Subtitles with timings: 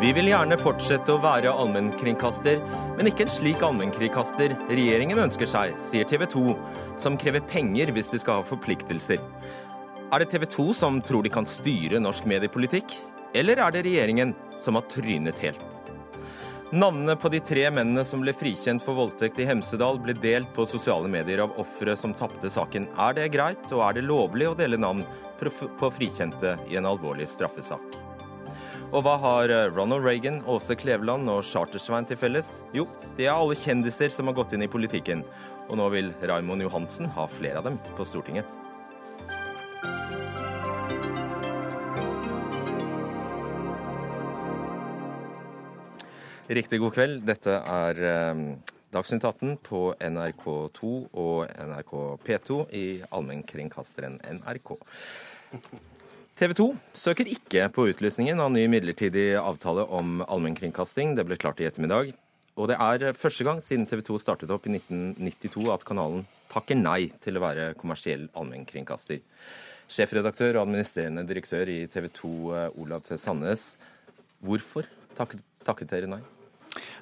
[0.00, 2.62] Vi vil gjerne fortsette å være allmennkringkaster,
[2.96, 6.54] men ikke en slik allmennkringkaster regjeringen ønsker seg, sier TV 2,
[7.02, 9.20] som krever penger hvis de skal ha forpliktelser.
[10.08, 12.96] Er det TV 2 som tror de kan styre norsk mediepolitikk,
[13.36, 15.82] eller er det regjeringen som har trynet helt?
[16.72, 20.64] Navnene på de tre mennene som ble frikjent for voldtekt i Hemsedal, ble delt på
[20.70, 22.88] sosiale medier av ofre som tapte saken.
[22.96, 25.04] Er det greit, og er det lovlig å dele navn
[25.44, 27.99] på frikjente i en alvorlig straffesak?
[28.90, 32.56] Og hva har Ronald Reagan, Åse Kleveland og Chartersvein til felles?
[32.74, 35.22] Jo, de er alle kjendiser som har gått inn i politikken.
[35.70, 38.48] Og nå vil Raymond Johansen ha flere av dem på Stortinget.
[46.50, 47.22] Riktig god kveld.
[47.30, 48.42] Dette er eh,
[48.90, 51.94] Dagsnytt 18 på NRK2 og NRK
[52.26, 54.74] P2 i allmennkringkasteren NRK.
[56.40, 56.64] TV 2
[56.96, 61.12] søker ikke på utlysningen av ny midlertidig avtale om allmennkringkasting.
[61.12, 62.14] Det ble klart i ettermiddag.
[62.56, 66.80] Og det er første gang siden TV 2 startet opp i 1992 at kanalen takker
[66.80, 69.20] nei til å være kommersiell allmennkringkaster.
[69.92, 72.34] Sjefredaktør og administrerende direktør i TV 2,
[72.80, 73.20] Olav T.
[73.20, 73.74] Sandnes.
[74.40, 74.88] Hvorfor
[75.20, 76.24] takket dere nei?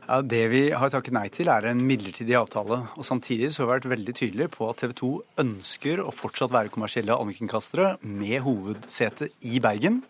[0.09, 2.81] Ja, Det vi har takket nei til, er en midlertidig avtale.
[2.97, 5.11] og Samtidig så har vi vært veldig tydelige på at TV 2
[5.45, 10.03] ønsker å fortsatt være kommersielle allmennkringkastere med hovedsete i Bergen.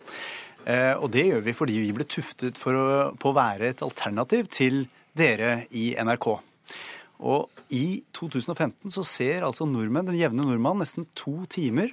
[0.65, 4.47] Eh, og det gjør vi fordi vi ble tuftet å, på å være et alternativ
[4.53, 4.85] til
[5.17, 6.39] dere i NRK.
[7.19, 11.91] Og i 2015 så ser altså nordmenn, den jevne nordmann, nesten to timer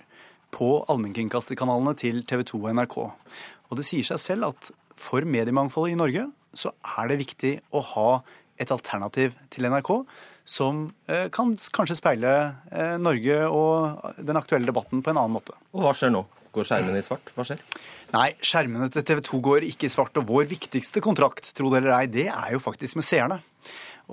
[0.54, 2.98] på allmennkringkasterkanalene til TV 2 og NRK.
[3.66, 6.26] Og det sier seg selv at for mediemangfoldet i Norge
[6.58, 8.08] så er det viktig å ha
[8.56, 9.92] et alternativ til NRK
[10.46, 12.32] som eh, kan kanskje speile
[12.70, 15.56] eh, Norge og den aktuelle debatten på en annen måte.
[15.74, 16.22] Og hva skjer nå?
[16.54, 17.32] Går skjermene i svart?
[17.36, 17.60] Hva skjer?
[18.14, 20.16] Nei, skjermene til TV 2 går ikke i svart.
[20.16, 23.42] Og vår viktigste kontrakt, tro det eller ei, det er jo faktisk med seerne.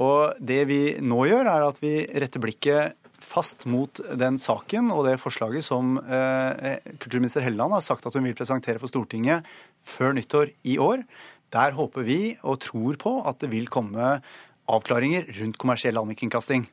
[0.02, 5.06] Og det vi nå gjør, er at vi retter blikket fast mot den saken og
[5.08, 9.48] det forslaget som eh, kulturminister Helleland har sagt at hun vil presentere for Stortinget
[9.88, 11.06] før nyttår i år.
[11.54, 14.18] Der håper vi og tror på at det vil komme
[14.72, 16.68] avklaringer rundt kommersiell allmennkringkasting.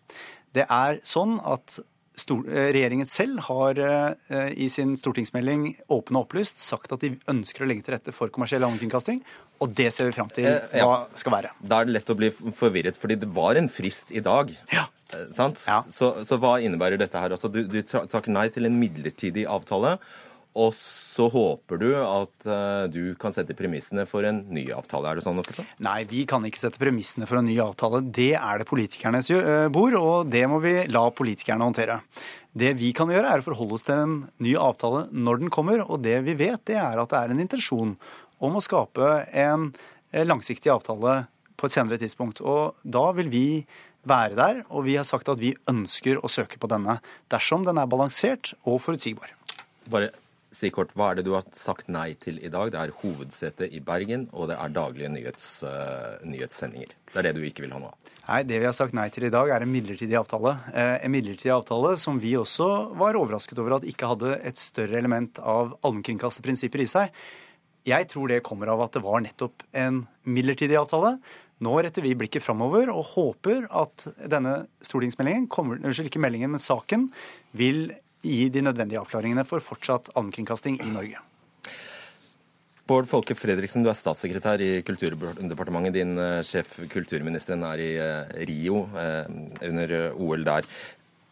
[0.55, 1.81] Det er sånn at
[2.21, 7.69] Regjeringen selv har eh, i sin stortingsmelding åpen og opplyst sagt at de ønsker å
[7.71, 9.23] legge til rette for kommersiell allmennkringkasting.
[9.61, 11.53] Og det ser vi fram til eh, hva skal være.
[11.61, 14.53] Da er det lett å bli forvirret, fordi det var en frist i dag.
[14.73, 14.87] Ja.
[15.15, 15.63] Eh, sant?
[15.69, 15.83] Ja.
[15.93, 17.37] Så, så, hva innebærer dette her?
[17.37, 19.97] Altså, du, du takker nei til en midlertidig avtale.
[20.59, 25.07] Og så håper du at uh, du kan sette premissene for en ny avtale.
[25.07, 25.65] Er det sånn å forstå?
[25.87, 28.01] Nei, vi kan ikke sette premissene for en ny avtale.
[28.03, 32.01] Det er det politikernes uh, bord, og det må vi la politikerne håndtere.
[32.51, 35.85] Det vi kan gjøre, er å forholde oss til en ny avtale når den kommer.
[35.87, 37.95] Og det vi vet, det er at det er en intensjon
[38.41, 39.69] om å skape en
[40.11, 41.29] eh, langsiktig avtale
[41.61, 42.43] på et senere tidspunkt.
[42.43, 43.45] Og da vil vi
[44.09, 46.99] være der, og vi har sagt at vi ønsker å søke på denne
[47.31, 49.35] dersom den er balansert og forutsigbar.
[49.91, 50.11] Bare
[50.51, 52.73] Si kort, Hva er det du har sagt nei til i dag?
[52.75, 56.97] Det er hovedsete i Bergen, og det er daglige nyhets, uh, nyhetssendinger.
[57.13, 58.11] Det er det du ikke vil ha nå av?
[58.31, 60.57] Nei, det vi har sagt nei til i dag, er en midlertidig avtale.
[60.71, 62.67] Eh, en midlertidig avtale som vi også
[62.99, 67.15] var overrasket over at ikke hadde et større element av allmennkringkasterprinsipper i seg.
[67.91, 71.17] Jeg tror det kommer av at det var nettopp en midlertidig avtale.
[71.61, 76.63] Nå retter vi blikket framover og håper at denne stortingsmeldingen, kommer, unnskyld, ikke meldingen, men
[76.63, 77.11] saken,
[77.57, 77.91] vil
[78.25, 81.21] gi de nødvendige avklaringene for fortsatt allmennkringkasting i Norge.
[82.91, 85.95] Bård Folke Fredriksen, du er statssekretær i Kulturdepartementet.
[85.95, 89.31] Din uh, sjef, kulturministeren, er i uh, Rio uh,
[89.69, 90.67] under OL der.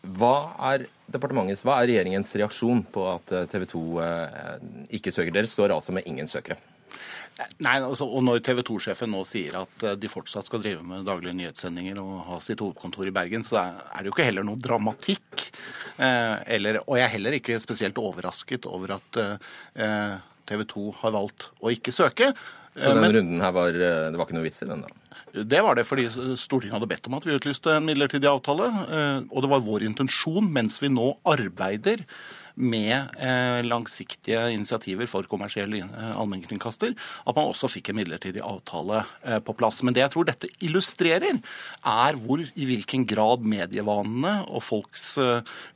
[0.06, 0.34] Hva
[0.70, 3.80] er hva er regjeringens reaksjon på at TV 2
[4.94, 5.32] ikke søker?
[5.34, 6.60] Dere står altså med ingen søkere.
[7.62, 11.36] Nei, altså, og Når TV 2-sjefen nå sier at de fortsatt skal drive med daglige
[11.38, 15.48] nyhetssendinger og ha sitt hovedkontor i Bergen, så er det jo ikke heller noe dramatikk
[15.98, 20.14] Eh, eller, og jeg er heller ikke spesielt overrasket over at eh,
[20.48, 22.30] TV 2 har valgt å ikke søke.
[22.78, 24.94] Så den Men, runden her var, det var ikke noe vits i den, da?
[25.38, 26.06] Det var det fordi
[26.40, 28.68] Stortinget hadde bedt om at vi utlyste en midlertidig avtale.
[29.28, 32.04] Og det var vår intensjon, mens vi nå arbeider
[32.58, 39.04] med eh, langsiktige initiativer for kommersiell eh, allmennkringkaster, at man også fikk en midlertidig avtale
[39.22, 39.80] eh, på plass.
[39.86, 45.10] Men det jeg tror dette illustrerer, er hvor i hvilken grad medievanene og folks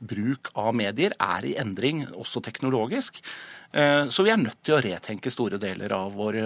[0.03, 3.21] bruk av medier er i endring, også teknologisk.
[3.73, 6.37] Så vi er nødt til å retenke store deler av vår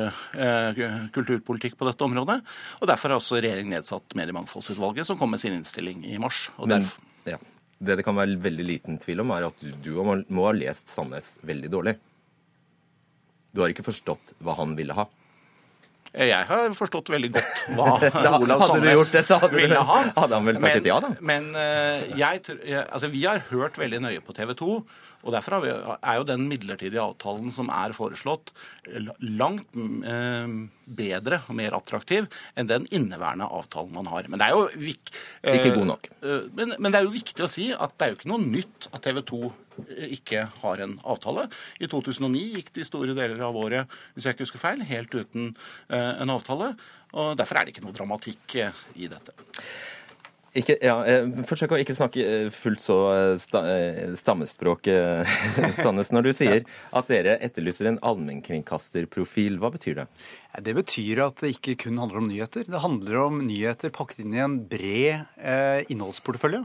[1.15, 2.37] kulturpolitikk på dette området.
[2.79, 6.45] Og Derfor har også regjeringen nedsatt Mediemangfoldsutvalget, som kom med sin innstilling i mars.
[6.63, 6.87] Men,
[7.27, 7.41] ja.
[7.77, 11.35] Det det kan være veldig liten tvil om, er at du, må ha lest Sandnes
[11.45, 11.93] veldig dårlig.
[13.53, 15.07] Du har ikke forstått hva han ville ha.
[16.17, 19.99] Jeg har forstått veldig godt hva Olav Sandnes det, ville ha.
[20.15, 21.11] hadde han vel takket men, ja, da?
[21.21, 22.41] Men eh, jeg,
[22.87, 24.77] altså, vi har hørt veldig nøye på TV 2.
[25.25, 28.51] Og derfor er jo den midlertidige avtalen som er foreslått,
[29.19, 29.75] langt
[30.07, 30.51] eh,
[30.87, 34.29] bedre og mer attraktiv enn den inneværende avtalen man har.
[34.29, 35.11] Men det er jo vik,
[35.41, 36.09] eh, Ikke god nok.
[36.21, 38.45] eh, Men, men det er jo viktig å si at det er jo ikke noe
[38.45, 39.41] nytt at TV 2
[40.17, 41.47] ikke har en avtale.
[41.83, 43.85] I 2009 gikk de store deler av året,
[44.15, 45.51] hvis jeg ikke husker feil, helt uten
[45.89, 46.71] eh, en avtale.
[47.17, 49.35] Og Derfor er det ikke noe dramatikk eh, i dette.
[50.57, 53.61] Ikke, ja, eh, forsøk å ikke snakke eh, fullt så eh, sta,
[54.17, 54.89] stammespråk,
[55.83, 56.09] Sandnes.
[56.15, 56.63] Når du sier
[56.95, 60.07] at dere etterlyser en allmennkringkasterprofil, hva betyr det?
[60.57, 62.63] Det betyr at det ikke kun handler om nyheter.
[62.65, 66.63] Det handler om nyheter pakket inn i en bred eh, innholdsportefølje.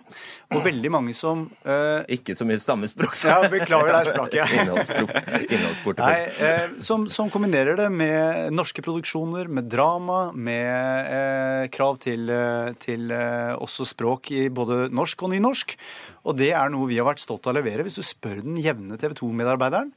[0.54, 4.54] Og veldig mange som eh, Ikke så mye stammespråk, Ja, beklager deg, språket.
[5.52, 6.06] Innholdsportefølje.
[6.06, 12.32] Nei, eh, som, som kombinerer det med norske produksjoner, med drama, med eh, krav til,
[12.32, 15.76] eh, til eh, også språk i både norsk og nynorsk.
[16.22, 17.84] Og det er noe vi har vært stolt av å levere.
[17.84, 19.92] Hvis du spør den jevne TV 2-medarbeideren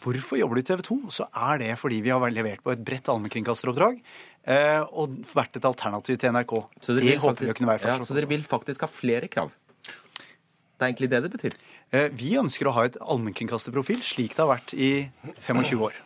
[0.00, 2.84] hvorfor jobber du i TV 2, så er det fordi vi har levert på et
[2.84, 6.54] bredt allmennkringkasteroppdrag eh, og vært et alternativ til NRK.
[6.80, 9.52] Så det dere, vil håper faktisk, ja, så dere vil faktisk ha flere krav?
[9.84, 11.58] Det er egentlig det det betyr.
[11.92, 14.92] Eh, Vi ønsker å ha et allmennkringkasterprofil slik det har vært i
[15.44, 15.98] 25 år.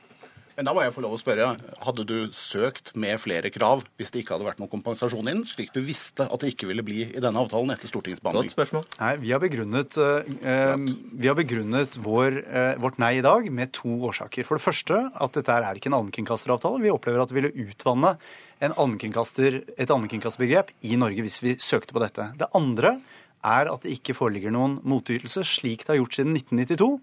[0.55, 1.49] Men da må jeg få lov å spørre,
[1.83, 5.73] hadde du søkt med flere krav hvis det ikke hadde vært noen kompensasjon inn, slik
[5.75, 8.87] du visste at det ikke ville bli i denne avtalen etter Godt spørsmål.
[9.01, 10.77] Nei, Vi har begrunnet, eh, eh,
[11.15, 14.45] vi har begrunnet vår, eh, vårt nei i dag med to årsaker.
[14.45, 16.83] For det første at dette er ikke en allmennkringkasteravtale.
[16.83, 18.17] Vi opplever at det ville utvanne
[18.61, 22.37] en allmennkringkaster, et allmennkringkasterbegrep i Norge hvis vi søkte på dette.
[22.39, 23.01] Det andre
[23.45, 27.01] er at det ikke foreligger noen motytelse, slik det har gjort siden 1992.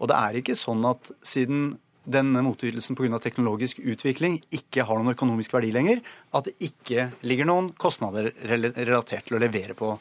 [0.00, 3.18] Og det er ikke sånn at siden denne motytelsen pga.
[3.18, 6.02] teknologisk utvikling ikke har noen økonomisk verdi lenger,
[6.32, 9.94] at det ikke ligger noen kostnader relatert til å levere på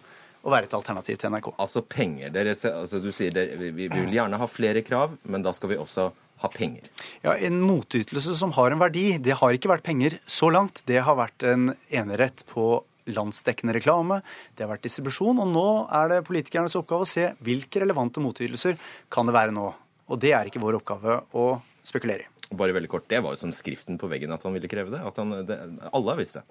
[0.44, 1.54] å være et alternativ til NRK.
[1.64, 2.32] Altså penger.
[2.36, 5.72] Dere, altså, du sier dere, vi, vi vil gjerne ha flere krav, men da skal
[5.72, 6.10] vi også
[6.44, 6.90] ha penger.
[7.24, 10.84] Ja, En motytelse som har en verdi, det har ikke vært penger så langt.
[10.90, 14.22] Det har vært en enerett på landsdekkende reklame,
[14.56, 18.78] det har vært distribusjon, og nå er det politikernes oppgave å se hvilke relevante motytelser
[19.12, 19.66] kan det være nå.
[20.08, 21.48] Og det er ikke vår oppgave å
[21.84, 22.56] spekulere i.
[22.56, 25.02] Bare veldig kort, Det var jo som skriften på veggen at han ville kreve det.
[25.04, 25.60] At han, det
[25.92, 26.44] alle har visst det.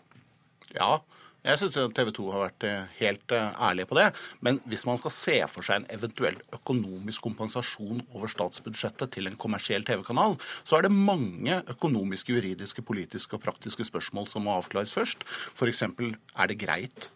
[0.72, 1.00] Ja,
[1.42, 4.04] jeg syns TV 2 har vært eh, helt eh, ærlige på det.
[4.46, 9.38] Men hvis man skal se for seg en eventuell økonomisk kompensasjon over statsbudsjettet til en
[9.40, 14.94] kommersiell TV-kanal, så er det mange økonomiske, juridiske, politiske og praktiske spørsmål som må avklares
[14.94, 15.26] først.
[15.56, 15.82] F.eks.
[15.82, 17.10] er det greit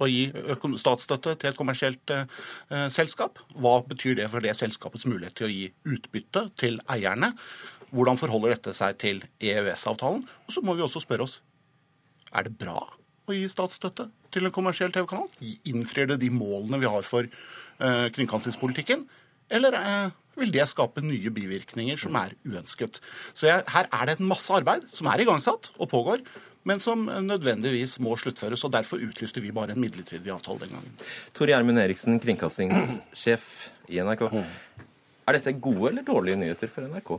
[0.00, 0.26] å gi
[0.80, 2.28] statsstøtte til et kommersielt eh,
[2.70, 3.40] eh, selskap?
[3.56, 5.66] Hva betyr det for det selskapets mulighet til å gi
[5.96, 7.32] utbytte til eierne?
[7.94, 10.24] Hvordan forholder dette seg til EØS-avtalen?
[10.46, 11.40] Og så må vi også spørre oss
[12.36, 12.80] er det bra
[13.26, 15.30] å gi statsstøtte til en kommersiell TV-kanal?
[15.70, 19.06] Innfrir det de målene vi har for eh, kringkastingspolitikken?
[19.56, 23.00] Eller eh, vil det skape nye bivirkninger som er uønsket?
[23.32, 26.24] Så jeg, her er det et masse arbeid som er igangsatt og pågår,
[26.66, 28.64] men som nødvendigvis må sluttføres.
[28.66, 30.98] og Derfor utlyste vi bare en midlertidig avtale den gangen.
[31.36, 33.48] Tor Gjermund Eriksen, kringkastingssjef
[33.94, 34.26] i NRK.
[35.26, 37.16] Er dette gode eller dårlige nyheter for NRK?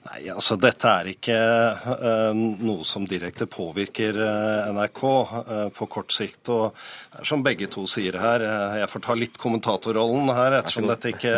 [0.00, 6.14] Nei, altså Dette er ikke uh, noe som direkte påvirker uh, NRK uh, på kort
[6.16, 6.48] sikt.
[6.48, 6.72] og
[7.12, 8.44] det er Som begge to sier her,
[8.80, 11.34] jeg får ta litt kommentatorrollen her, ettersom dette ikke,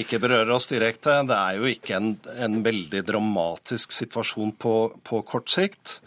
[0.00, 1.18] ikke berører oss direkte.
[1.28, 5.98] Det er jo ikke en, en veldig dramatisk situasjon på, på kort sikt.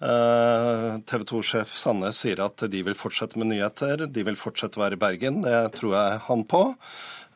[0.00, 4.06] TV 2-sjef Sandnes sier at de vil fortsette med nyheter.
[4.08, 5.42] De vil fortsette å være i Bergen.
[5.44, 6.62] Det tror jeg han på.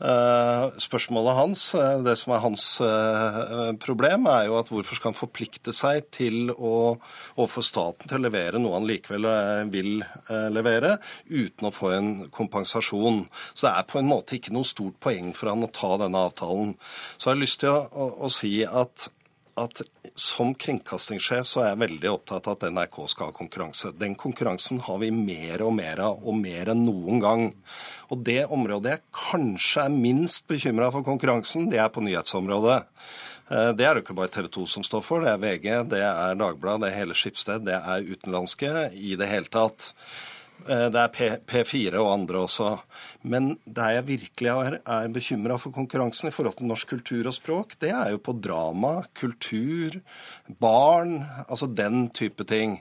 [0.02, 5.12] Eh, Spørsmålet hans, eh, det som er hans eh, problem, er jo at hvorfor skal
[5.12, 6.98] han forplikte seg til å
[7.36, 10.96] overfor staten til å levere noe han likevel eh, vil eh, levere,
[11.30, 13.22] uten å få en kompensasjon.
[13.54, 16.26] Så det er på en måte ikke noe stort poeng for han å ta denne
[16.26, 16.74] avtalen.
[17.14, 19.08] Så jeg har lyst til å, å, å si at
[19.60, 19.82] at
[20.18, 23.92] som kringkastingssjef så er jeg veldig opptatt av at NRK skal ha konkurranse.
[23.98, 27.44] Den konkurransen har vi mer og mer av, og mer enn noen gang.
[28.10, 32.82] Og det området jeg kanskje er minst bekymra for konkurransen, det er på nyhetsområdet.
[33.50, 36.02] Eh, Det er det ikke bare TV 2 som står for, det er VG, det
[36.02, 39.92] er Dagbladet, det er hele Skipsted, det er utenlandske i det hele tatt.
[40.68, 42.78] Eh, Det er P- P4 og andre også.
[43.22, 47.34] Men der jeg virkelig er, er bekymra for konkurransen i forhold til norsk kultur og
[47.36, 50.00] språk, det er jo på drama, kultur,
[50.60, 51.18] barn,
[51.48, 52.80] altså den type ting.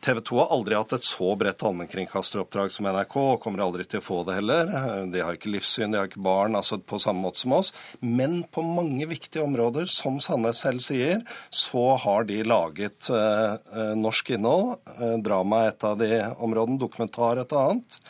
[0.00, 4.00] TV 2 har aldri hatt et så bredt allmennkringkasteroppdrag som NRK, og kommer aldri til
[4.00, 4.70] å få det heller.
[5.12, 7.72] De har ikke livssyn, de har ikke barn altså på samme måte som oss.
[8.00, 13.94] Men på mange viktige områder, som Sandnes selv sier, så har de laget eh, eh
[13.98, 14.78] norsk innhold.
[14.98, 18.00] Eh, drama er et av de områdene, dokumentar et annet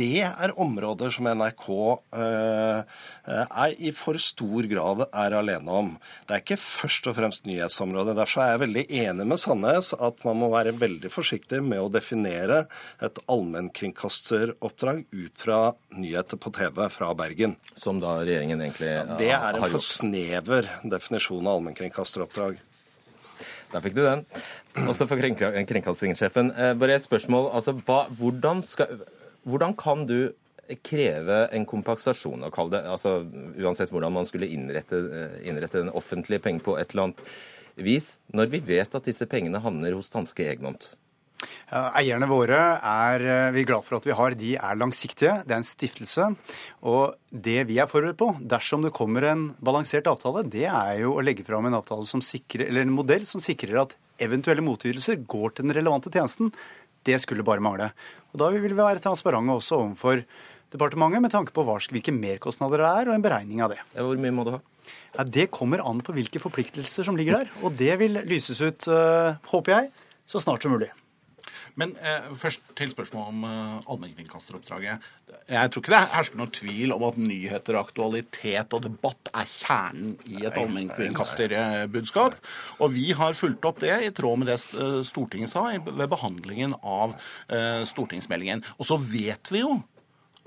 [0.00, 1.66] det er områder som NRK
[2.16, 5.90] eh, er i for stor grad er alene om.
[6.26, 8.16] Det er ikke først og fremst nyhetsområdet.
[8.18, 11.92] Derfor er jeg veldig enig med Sandnes at man må være veldig forsiktig med å
[11.92, 12.64] definere
[13.04, 15.60] et allmennkringkasteroppdrag ut fra
[15.96, 17.58] nyheter på TV fra Bergen.
[17.74, 19.20] Som da regjeringen egentlig har gjort?
[19.20, 22.60] Det er en for snever definisjon av allmennkringkasteroppdrag.
[23.70, 24.24] Der fikk du den.
[24.90, 26.50] Også for kringkastingssjefen.
[26.56, 27.52] Eh, bare et spørsmål.
[27.54, 28.98] Altså, hva, hvordan skal
[29.48, 30.32] hvordan kan du
[30.86, 33.20] kreve en kompensasjon, og kalle det, altså
[33.58, 37.24] uansett hvordan man skulle innrette, eh, innrette den offentlige penger på et eller annet
[37.80, 40.92] vis, når vi vet at disse pengene havner hos danske Egmont?
[41.70, 44.34] Eierne våre er eh, vi glad for at vi har.
[44.36, 45.38] De er langsiktige.
[45.46, 46.26] Det er en stiftelse.
[46.90, 51.14] Og det vi er forberedt på, dersom det kommer en balansert avtale, det er jo
[51.16, 55.22] å legge fram en, avtale som sikrer, eller en modell som sikrer at eventuelle motytelser
[55.30, 56.52] går til den relevante tjenesten.
[57.06, 57.90] Det skulle bare mangle.
[58.32, 60.24] Og Da vil vi være transparente også overfor
[60.70, 63.80] departementet med tanke på hvilke merkostnader det er, og en beregning av det.
[63.96, 64.60] Hvor mye må du ha?
[65.16, 67.50] Ja, Det kommer an på hvilke forpliktelser som ligger der.
[67.64, 69.90] Og det vil lyses ut, uh, håper jeg,
[70.26, 70.90] så snart som mulig.
[71.80, 75.06] Men eh, først til spørsmålet om eh, allmennkringkasteroppdraget.
[75.50, 80.16] Jeg tror ikke det hersker noen tvil om at nyheter, aktualitet og debatt er kjernen
[80.28, 82.36] i et allmennkringkasterbudskap.
[82.80, 86.76] Og vi har fulgt opp det i tråd med det eh, Stortinget sa ved behandlingen
[86.82, 87.16] av
[87.48, 88.66] eh, stortingsmeldingen.
[88.78, 89.78] Og så vet vi jo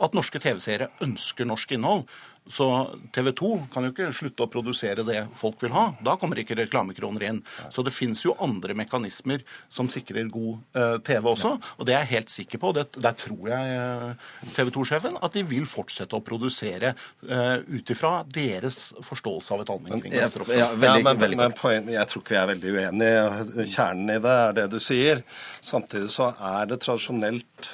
[0.03, 2.05] at norske TV-seere ønsker norsk innhold.
[2.47, 5.85] Så TV 2 kan jo ikke slutte å produsere det folk vil ha.
[6.03, 7.39] Da kommer ikke reklamekroner inn.
[7.71, 11.53] Så det finnes jo andre mekanismer som sikrer god eh, TV også.
[11.77, 12.73] Og det er jeg helt sikker på.
[12.75, 16.91] Det, der tror jeg eh, TV 2-sjefen at de vil fortsette å produsere
[17.29, 20.59] eh, ut ifra deres forståelse av et allmennkringkasteroppdrag.
[20.59, 23.65] Ja, ja, men, men poen, jeg tror ikke vi er veldig uenige.
[23.71, 25.23] Kjernen i det er det du sier.
[25.63, 27.71] Samtidig så er det tradisjonelt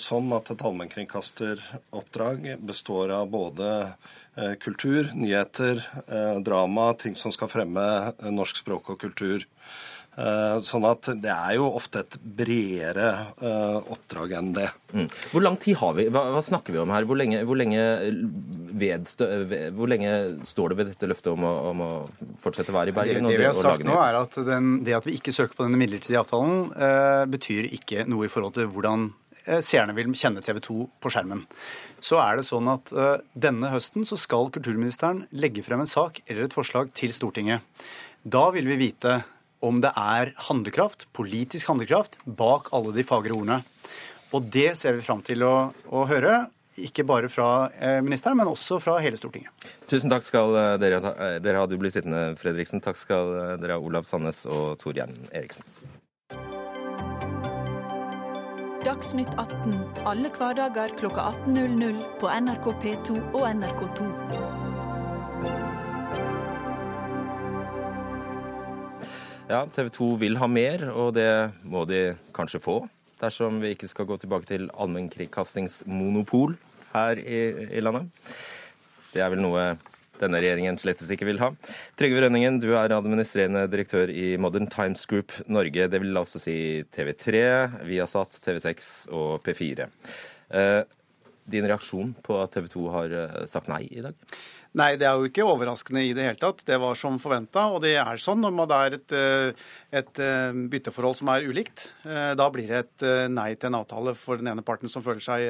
[0.00, 3.68] sånn at et allmennkringkasteroppdrag består av både
[4.62, 9.46] kultur, nyheter, eh, drama, ting som skal fremme eh, norsk språk og kultur.
[10.66, 13.12] Sånn at det er jo ofte et bredere
[13.86, 14.64] oppdrag enn det.
[14.90, 15.04] Mm.
[15.30, 16.08] Hvor lang tid har vi?
[16.10, 17.06] Hva, hva snakker vi om her?
[17.06, 17.84] Hvor lenge, hvor, lenge
[18.82, 19.28] vedstø,
[19.78, 20.10] hvor lenge,
[20.48, 21.90] står det ved dette løftet om å, om å
[22.42, 23.30] fortsette å være i Bergen?
[23.30, 25.68] Det, det vi har sagt nå er at den, Det at vi ikke søker på
[25.68, 29.12] denne midlertidige avtalen, eh, betyr ikke noe i forhold til hvordan
[29.64, 31.46] seerne vil kjenne TV 2 på skjermen
[32.04, 36.22] så er det sånn at uh, denne høsten så skal kulturministeren legge frem en sak
[36.26, 37.64] eller et forslag til Stortinget.
[38.22, 39.22] Da vil vi vite
[39.64, 43.62] om det er handlekraft, politisk handlekraft, bak alle de fagre ordene.
[44.36, 46.44] Og det ser vi fram til å, å høre.
[46.78, 49.50] Ikke bare fra eh, ministeren, men også fra hele Stortinget.
[49.90, 51.14] Tusen takk skal eh, dere ha.
[51.42, 52.84] Dere hadde blitt sittende, Fredriksen.
[52.84, 55.66] Takk skal dere ha, Olav Sandnes og Tor Jern Eriksen.
[58.98, 59.74] Dagsnytt 18
[60.10, 64.06] alle hverdager klokka 18.00 på NRK P2 og NRK2.
[69.46, 71.30] Ja, TV 2 vil ha mer, og det
[71.62, 72.76] må de kanskje få.
[73.22, 76.58] Dersom vi ikke skal gå tilbake til allmennkringkastingsmonopol
[76.90, 77.40] her i,
[77.70, 78.10] i landet.
[79.14, 79.68] Det er vel noe
[80.22, 81.52] denne regjeringen slettes ikke vil ha.
[82.00, 85.88] Trygve Rønningen, du er administrerende direktør i Modern Times Group Norge.
[85.90, 86.58] Det vil altså si
[86.94, 87.42] TV3,
[87.88, 89.88] Viasat, TV6 og P4.
[90.48, 90.82] Eh,
[91.48, 94.16] din reaksjon på at TV 2 har eh, sagt nei i dag?
[94.76, 96.60] Nei, det er jo ikke overraskende i det hele tatt.
[96.68, 97.64] Det var som forventa.
[97.72, 100.20] Og det er sånn når det er et, eh, et,
[100.72, 101.86] bytteforhold som er ulikt.
[102.04, 105.46] Da blir det et nei til en avtale for den ene parten som føler seg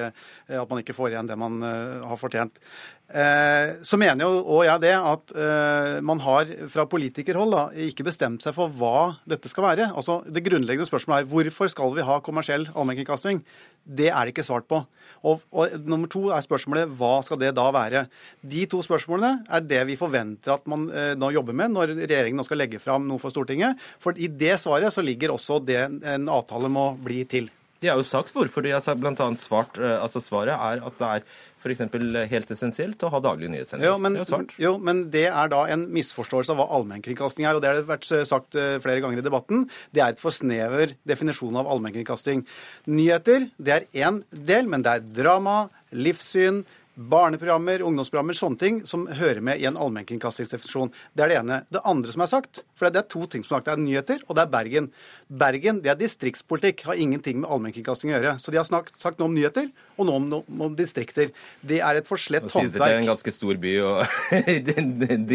[0.46, 2.60] at man ikke får igjen det man har fortjent.
[3.08, 8.04] Eh, så mener jo òg jeg det at eh, man har fra politikerhold da, ikke
[8.04, 9.86] bestemt seg for hva dette skal være.
[9.96, 13.40] Altså, Det grunnleggende spørsmålet er hvorfor skal vi ha kommersiell allmennkringkasting?
[13.88, 14.82] Det er det ikke svart på.
[15.24, 18.04] Og, og, nummer to er spørsmålet hva skal det da være?
[18.44, 22.36] De to spørsmålene er det vi forventer at man eh, nå jobber med når regjeringen
[22.36, 23.80] nå skal legge fram noe for Stortinget.
[24.04, 27.48] For i det svaret så ligger også det en avtale må bli til.
[27.78, 28.64] De har jo sagt hvorfor.
[28.64, 31.82] De har blant annet svart, eh, altså Svaret er at det er f.eks.
[32.30, 33.90] helt essensielt å ha daglige nyhetssendinger.
[33.90, 37.58] Jo, men, det jo, men det er da en misforståelse av hva allmennkringkasting er.
[37.58, 39.66] og Det har det vært sagt eh, flere ganger i debatten.
[39.94, 42.44] Det er et for snever definisjon av allmennkringkasting.
[42.90, 45.60] Nyheter det er én del, men det er drama,
[45.94, 46.64] livssyn,
[46.98, 50.90] Barneprogrammer, ungdomsprogrammer, sånne ting som hører med i en allmennkringkastingsdefinisjon.
[51.14, 51.58] Det er det ene.
[51.70, 53.82] Det andre som er sagt, for det er to ting som er sagt, det er
[53.84, 54.88] nyheter, og det er Bergen.
[55.30, 58.32] Bergen det er distriktspolitikk, har ingenting med allmennkringkasting å gjøre.
[58.42, 61.30] Så de har snakket, sagt noe om nyheter, og noe om, noe om distrikter.
[61.62, 62.82] Det er et forslett håndverk.
[62.82, 64.02] Det er en ganske stor by og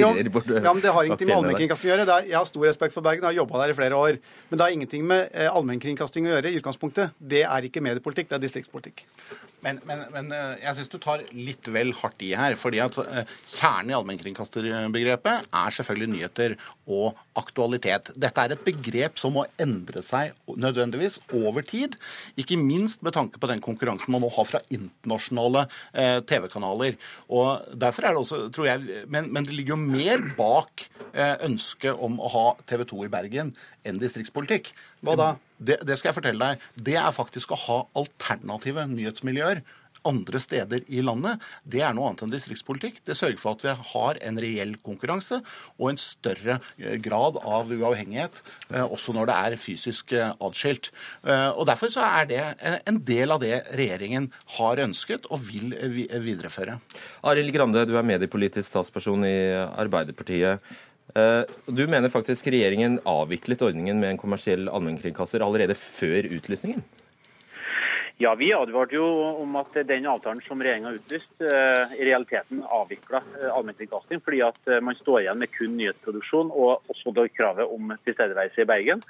[0.03, 0.12] Ja,
[0.67, 2.10] ja, men Det har ingenting med allmennkringkasting å gjøre.
[2.10, 4.20] Er, jeg har stor respekt for Bergen, jeg har jobba der i flere år.
[4.50, 7.15] Men det har ingenting med eh, allmennkringkasting å gjøre i utgangspunktet.
[7.20, 9.08] Det er ikke mediepolitikk, det er distriktspolitikk.
[9.63, 12.58] Men, men, men eh, jeg syns du tar litt vel hardt i her.
[12.60, 18.12] fordi at eh, Kjernen i allmennkringkasterbegrepet er selvfølgelig nyheter og aktualitet.
[18.20, 21.96] Dette er et begrep som må endre seg nødvendigvis over tid.
[22.39, 27.00] Ikke minst med tanke på den konkurransen man nå har fra internasjonale eh, TV-kanaler.
[27.32, 32.00] Og derfor er det også, tror jeg, men, men det ligger jo mer bak ønsket
[32.01, 33.51] om å ha TV 2 i Bergen
[33.86, 34.72] enn distriktspolitikk.
[35.03, 35.27] Hva da?
[35.63, 36.67] Det, det skal jeg fortelle deg.
[36.89, 39.63] Det er faktisk å ha alternative nyhetsmiljøer
[40.08, 41.41] andre steder i landet.
[41.63, 43.01] Det er noe annet enn distriktspolitikk.
[43.08, 45.39] Det sørger for at vi har en reell konkurranse
[45.77, 48.41] og en større eh, grad av uavhengighet,
[48.74, 50.91] eh, også når det er fysisk adskilt.
[51.24, 52.41] Eh, Og Derfor så er det
[52.89, 56.79] en del av det regjeringen har ønsket og vil videreføre.
[57.24, 60.60] Arild Grande, du er mediepolitisk statsperson i Arbeiderpartiet.
[61.16, 66.84] Eh, Du mener faktisk regjeringen avviklet ordningen med en kommersiell allmennkringkaster allerede før utlysningen?
[68.18, 69.06] Ja, Vi advarte jo
[69.42, 74.42] om at den avtalen som regjeringa har utlyst, eh, i realiteten avvikla eh, allmennkringkasting, fordi
[74.42, 79.02] at man står igjen med kun nyhetsproduksjon og også da kravet om tilstedeværelse i Bergen.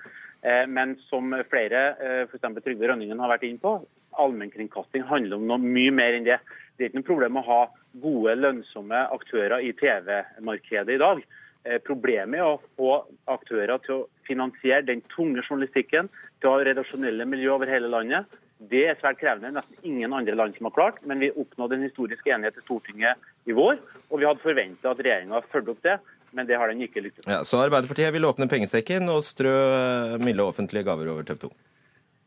[0.68, 1.96] Men som flere,
[2.28, 2.42] f.eks.
[2.66, 3.78] Trygve Rønningen, har vært inne på,
[4.20, 6.36] allmennkringkasting handler om noe mye mer enn det.
[6.76, 7.60] Det er ikke noe problem å ha
[8.04, 11.24] gode, lønnsomme aktører i TV-markedet i dag.
[11.63, 12.96] Eh, Problemet er å få
[13.32, 16.10] aktører til å finansiere den tunge journalistikken,
[16.41, 18.27] til å ha redaksjonelle miljø over hele landet.
[18.72, 19.51] Det er svært krevende.
[19.58, 21.00] Nesten ingen andre land som har klart.
[21.08, 23.79] Men vi oppnådde en historisk enighet i Stortinget i vår,
[24.10, 25.98] og vi hadde forventa at regjeringa fulgte opp det,
[26.34, 27.34] men det har den ikke lyktes med.
[27.36, 29.53] Ja, så Arbeiderpartiet vil åpne pengesekken og strø
[30.24, 31.51] milde offentlige gaver over TV 2.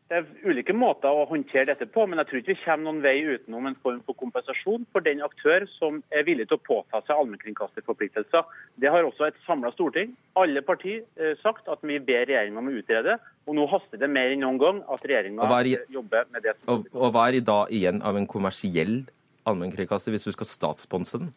[0.07, 3.01] Det er ulike måter å håndtere dette på, men jeg tror ikke vi kommer noen
[3.03, 7.01] vei utenom en form for kompensasjon for den aktør som er villig til å påta
[7.01, 8.45] seg allmennkringkasterforpliktelser.
[8.79, 12.69] Det har også et samla storting, alle partier, eh, sagt at vi ber regjeringa om
[12.71, 13.17] å utrede.
[13.51, 16.53] Og nå haster det mer enn noen gang at regjeringa er jobber med det.
[16.61, 19.01] som Og, og hva er i da igjen av en kommersiell
[19.43, 21.33] allmennkringkaster hvis du skal statssponse den?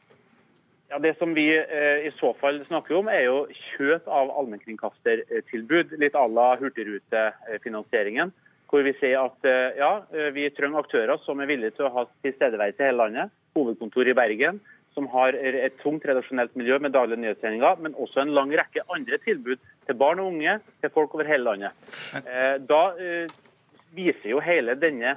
[0.91, 3.43] Ja, Det som vi eh, i så fall snakker om, er jo
[3.75, 5.99] kjøp av allmennkringkastertilbud.
[5.99, 8.31] Litt à la hurtigrutefinansieringen.
[8.71, 11.95] Hvor vi sier at eh, ja, eh, vi trenger aktører som er villige til å
[11.97, 13.33] ha tilstedeværelse i hele landet.
[13.59, 14.61] Hovedkontor i Bergen,
[14.95, 19.19] som har et tungt redaksjonelt miljø med daglige nyhetssendinger, men også en lang rekke andre
[19.25, 21.91] tilbud til barn og unge, til folk over hele landet.
[22.23, 22.83] Eh, Da
[23.91, 25.17] viser jo hele denne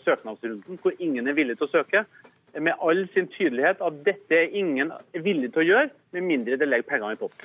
[0.00, 2.06] søknadsrunden, hvor ingen er villig til å søke,
[2.56, 6.68] med all sin tydelighet at dette er ingen villig til å gjøre, med mindre det
[6.68, 7.44] legger pengene i potten.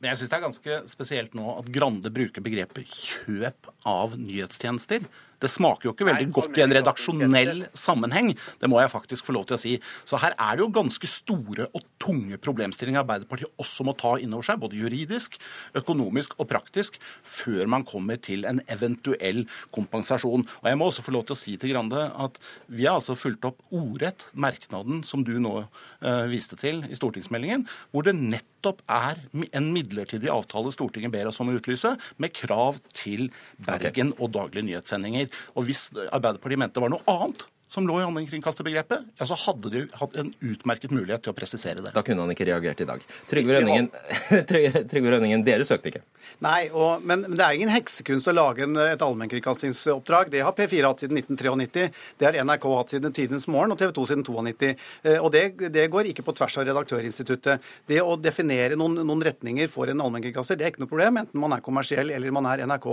[0.00, 5.04] Men jeg syns det er ganske spesielt nå at Grande bruker begrepet kjøp av nyhetstjenester.
[5.40, 8.32] Det smaker jo ikke veldig Nei, godt i en redaksjonell sammenheng.
[8.60, 9.74] Det må jeg faktisk få lov til å si.
[10.08, 14.34] Så her er det jo ganske store og tunge problemstillinger Arbeiderpartiet også må ta inn
[14.36, 15.38] over seg, både juridisk,
[15.80, 20.46] økonomisk og praktisk, før man kommer til en eventuell kompensasjon.
[20.60, 22.36] Og jeg må også få lov til å si til Grande at
[22.68, 27.66] vi har altså fulgt opp ordrett merknaden som du nå eh, viste til i stortingsmeldingen,
[27.90, 29.22] hvor det nettopp er
[29.56, 33.30] en midlertidig avtale Stortinget ber oss om å utlyse, med krav til
[33.64, 35.29] Bergen og daglige nyhetssendinger.
[35.54, 39.70] Og hvis Arbeiderpartiet mente det var noe annet som lå i allmennkringkasterbegrepet, ja, så hadde
[39.70, 41.92] de hatt en utmerket mulighet til å presisere det.
[41.94, 43.04] Da kunne han ikke reagert i dag.
[43.30, 43.90] Trygve Rønningen,
[44.90, 46.02] Trygve Rønningen dere søkte ikke.
[46.44, 50.30] Nei, og, men, men det er ingen heksekunst å lage en, et allmennkringkastingsoppdrag.
[50.32, 51.86] Det har P4 hatt siden 1993.
[52.20, 54.70] Det har NRK hatt siden Tidens Morgen og TV 2 siden 92.
[55.04, 57.66] Eh, Og det, det går ikke på tvers av Redaktørinstituttet.
[57.90, 61.42] Det å definere noen, noen retninger for en allmennkringkaster, det er ikke noe problem, enten
[61.42, 62.88] man er kommersiell eller man er NRK.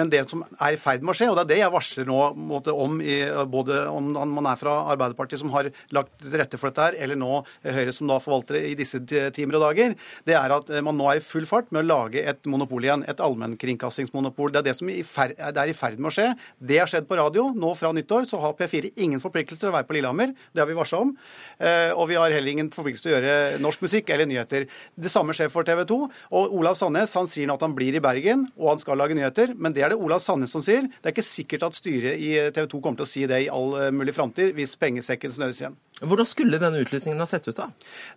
[0.00, 2.08] Men det som er i ferd med å skje, og det er det jeg varsler
[2.08, 2.20] nå
[2.52, 3.18] måte, om, i,
[3.52, 7.18] både om man er fra Arbeiderpartiet som har lagt til rette for dette her, eller
[7.18, 9.00] nå Høyre som da forvalter det i disse
[9.34, 9.94] timer og dager,
[10.28, 12.84] det er at eh, man nå er i full fart med å lage et monopol
[12.84, 13.04] igjen.
[13.08, 14.52] Et allmennkringkastingsmonopol.
[14.52, 16.28] Det er det som er i ferd med å skje.
[16.58, 17.48] Det har skjedd på radio.
[17.56, 20.34] Nå fra nyttår så har P4 ingen forpliktelser til å være på Lillehammer.
[20.52, 21.14] Det har vi varsla om.
[21.58, 24.66] Eh, Og vi har heller ingen forpliktelse til å gjøre norsk musikk eller nyheter.
[24.96, 25.98] Det samme skjer for TV 2.
[26.32, 29.16] Og Olav Sandnes han sier nå at han blir i Bergen, og han skal lage
[29.18, 29.54] nyheter.
[29.56, 30.88] Men det er det Olav Sandnes som sier.
[30.88, 33.50] Det er ikke sikkert at styret i TV 2 kommer til å si det i
[33.52, 35.76] all eh, mulig framtid, hvis pengesekken snøres igjen.
[36.02, 37.68] Hvordan skulle denne utlysningen ha sett ut, da?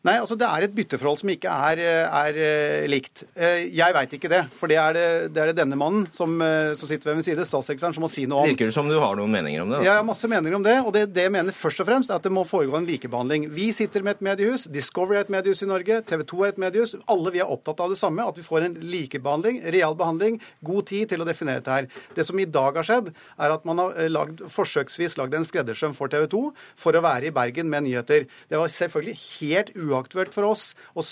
[0.08, 3.26] Nei, altså Det er et bytteforhold som ikke er, er uh, likt.
[3.38, 4.42] Uh, jeg veit ikke det.
[4.58, 5.06] For det er det,
[5.36, 8.10] det er det, denne mannen som, uh, som, sitter ved min side, statssekretæren, som må
[8.10, 8.50] si noe om.
[8.50, 9.84] Virker det som du har noen meninger om det?
[9.84, 9.90] Da?
[9.90, 10.78] Jeg har masse meninger om det.
[10.82, 13.50] Og det, det jeg mener først og fremst er at det må foregå en likebehandling.
[13.54, 14.66] Vi sitter med et mediehus.
[14.72, 16.00] Discovery er et mediehus i Norge.
[16.10, 16.96] TV 2 er et mediehus.
[17.12, 18.26] Alle vi er opptatt av det samme.
[18.26, 21.92] At vi får en likebehandling, real behandling, god tid til å definere dette her.
[22.18, 25.85] Det som i dag har skjedd, er at man har lagd, forsøksvis lagd en skreddersøm
[25.94, 26.42] for TV 2
[26.82, 28.26] for å være i Bergen med nyheter.
[28.50, 31.04] Det var selvfølgelig helt uaktuelt for oss å,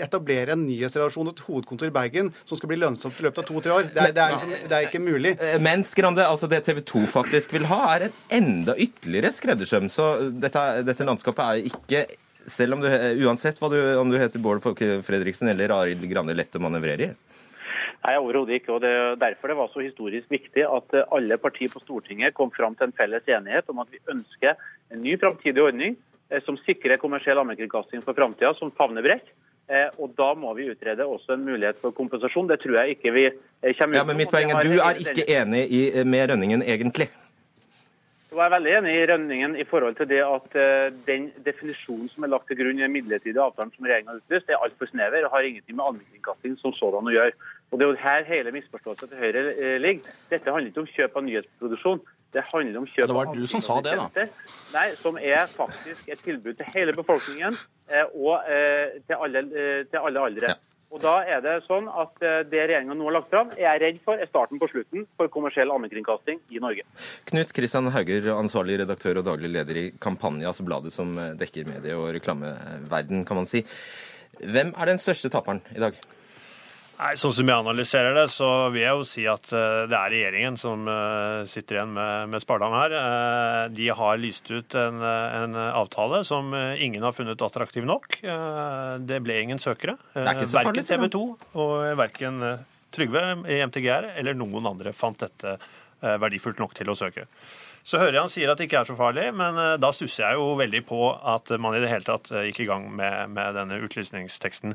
[0.00, 3.48] etablere en nyhetsredaksjon og et hovedkontor i Bergen som skal bli lønnsomt i løpet av
[3.48, 3.90] to-tre år.
[3.94, 5.36] Det er, det, er, liksom, det er, ikke mulig.
[5.40, 9.88] Eh, men Skrande, altså det TV 2 faktisk vil ha, er et enda ytterligere skreddersøm.
[9.92, 10.10] Så
[10.42, 12.04] dette, dette landskapet er ikke
[12.50, 12.88] selv om du,
[13.26, 17.10] uansett du, om du heter Bård Folke Fredriksen eller Arild Grande, lett å manøvrere i?
[18.00, 18.72] Nei, overhodet ikke.
[18.72, 22.52] og det er Derfor det var så historisk viktig at alle partier på Stortinget kom
[22.54, 24.56] fram til en felles enighet om at vi ønsker
[24.90, 25.98] en ny framtidig ordning
[26.30, 29.32] Eh, som sikrer kommersiell allmennkringkasting for framtida, som favner bredt.
[29.70, 32.48] Eh, og Da må vi utrede også en mulighet for kompensasjon.
[32.48, 35.02] Det tror jeg ikke vi eh, kommer ut ja, men mitt poeng er, Du er
[35.02, 37.10] ikke enig i, med Rønningen, egentlig?
[38.30, 40.52] Jeg er veldig enig i Rønningen i forhold til det at
[41.06, 44.46] den definisjonen som er lagt til grunn i den midlertidige avtalen som regjeringa har utlyst,
[44.46, 47.34] er altfor snever og har ingenting med allmennkringkasting som sådan å gjøre.
[47.70, 50.14] Og Det er jo her hele misforståelsen til Høyre ligger.
[50.30, 52.00] Dette handler ikke om kjøp av nyhetsproduksjon.
[52.34, 54.26] Det handler om kjøp av Det var du som sa det, da.
[54.70, 57.56] Nei, som er faktisk et tilbud til hele befolkningen
[57.90, 60.52] eh, og eh, til alle, eh, til alle aldre.
[60.52, 60.76] Ja.
[60.90, 62.16] Og da er Det sånn at
[62.50, 65.30] det regjeringa nå har lagt fram, er jeg redd for er starten på slutten for
[65.30, 66.82] kommersiell allmennkringkasting i Norge.
[67.30, 71.94] Knut Kristian Hauger, ansvarlig redaktør og daglig leder i Kampanje, altså bladet som dekker medie-
[71.94, 73.62] og reklameverden, kan man si.
[74.42, 75.94] Hvem er den største taperen i dag?
[77.00, 80.12] Nei, Sånn som jeg analyserer det, så vil jeg jo si at eh, det er
[80.12, 82.94] regjeringen som eh, sitter igjen med, med spardam her.
[82.98, 88.18] Eh, de har lyst ut en, en, avtale som ingen har funnet attraktiv nok.
[89.06, 89.96] Det ble ingen søkere.
[90.12, 91.22] Verken TV 2
[91.62, 92.42] og verken
[92.90, 95.56] Trygve i MTGR eller noen andre fant dette
[96.00, 97.28] verdifullt nok til å søke.
[97.86, 100.26] Så hører jeg han sier at det ikke er så farlig, men eh, da stusser
[100.26, 101.00] jeg jo veldig på
[101.32, 104.74] at man i det hele tatt eh, gikk i gang med, med denne utlysningsteksten.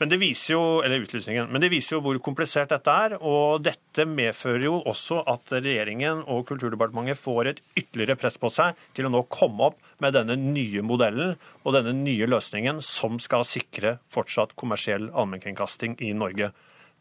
[0.00, 3.16] Men det viser jo, eller utlysningen, men det viser jo hvor komplisert dette er.
[3.20, 8.78] Og dette medfører jo også at regjeringen og Kulturdepartementet får et ytterligere press på seg
[8.96, 13.46] til å nå komme opp med denne nye modellen og denne nye løsningen som skal
[13.48, 16.50] sikre fortsatt kommersiell allmennkringkasting i Norge.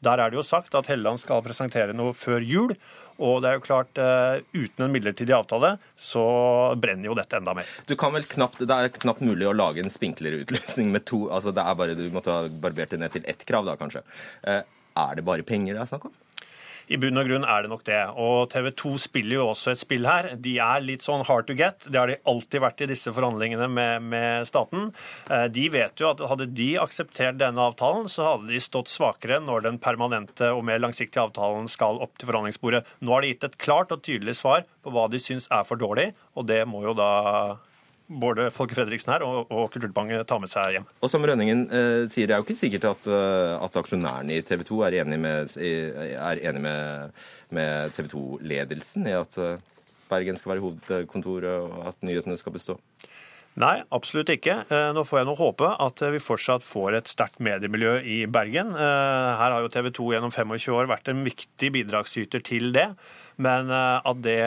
[0.06, 2.74] Der er det jo sagt at Helleland skal presentere noe før jul.
[3.20, 6.24] Og det er jo klart, uh, uten en midlertidig avtale så
[6.80, 7.68] brenner jo dette enda mer.
[7.90, 11.26] Du kan vel knapt, Det er knapt mulig å lage en spinklere utløsning med to
[11.28, 14.06] altså det er bare, Du måtte ha barbert det ned til ett krav, da kanskje.
[14.48, 14.64] Uh,
[15.00, 16.16] er det bare penger det er snakk om?
[16.90, 18.00] I bunn og grunn er det nok det.
[18.18, 20.32] Og TV 2 spiller jo også et spill her.
[20.42, 21.86] De er litt sånn hard to get.
[21.86, 24.90] Det har de alltid vært i disse forhandlingene med, med staten.
[25.30, 29.38] Eh, de vet jo at hadde de akseptert denne avtalen, så hadde de stått svakere
[29.44, 32.84] når den permanente og mer langsiktige avtalen skal opp til forhandlingsbordet.
[33.06, 35.78] Nå har de gitt et klart og tydelig svar på hva de syns er for
[35.78, 37.12] dårlig, og det må jo da
[38.10, 40.88] både Folke Fredriksen her og, og Kulturdepartementet tar med seg hjem.
[41.06, 44.46] Og som Rønningen eh, sier, det er jo ikke sikkert at, eh, at aksjonærene i
[44.46, 45.54] TV 2 er enig med,
[46.66, 47.20] med,
[47.56, 49.60] med TV 2-ledelsen i at eh,
[50.10, 52.80] Bergen skal være hovedkontoret, og at nyhetene skal bestå?
[53.60, 54.62] Nei, absolutt ikke.
[54.72, 58.72] Eh, nå får jeg nå håpe at vi fortsatt får et sterkt mediemiljø i Bergen.
[58.72, 62.88] Her har jo TV 2 gjennom 25 år vært en viktig bidragsyter til det.
[63.40, 64.40] Men eh, at det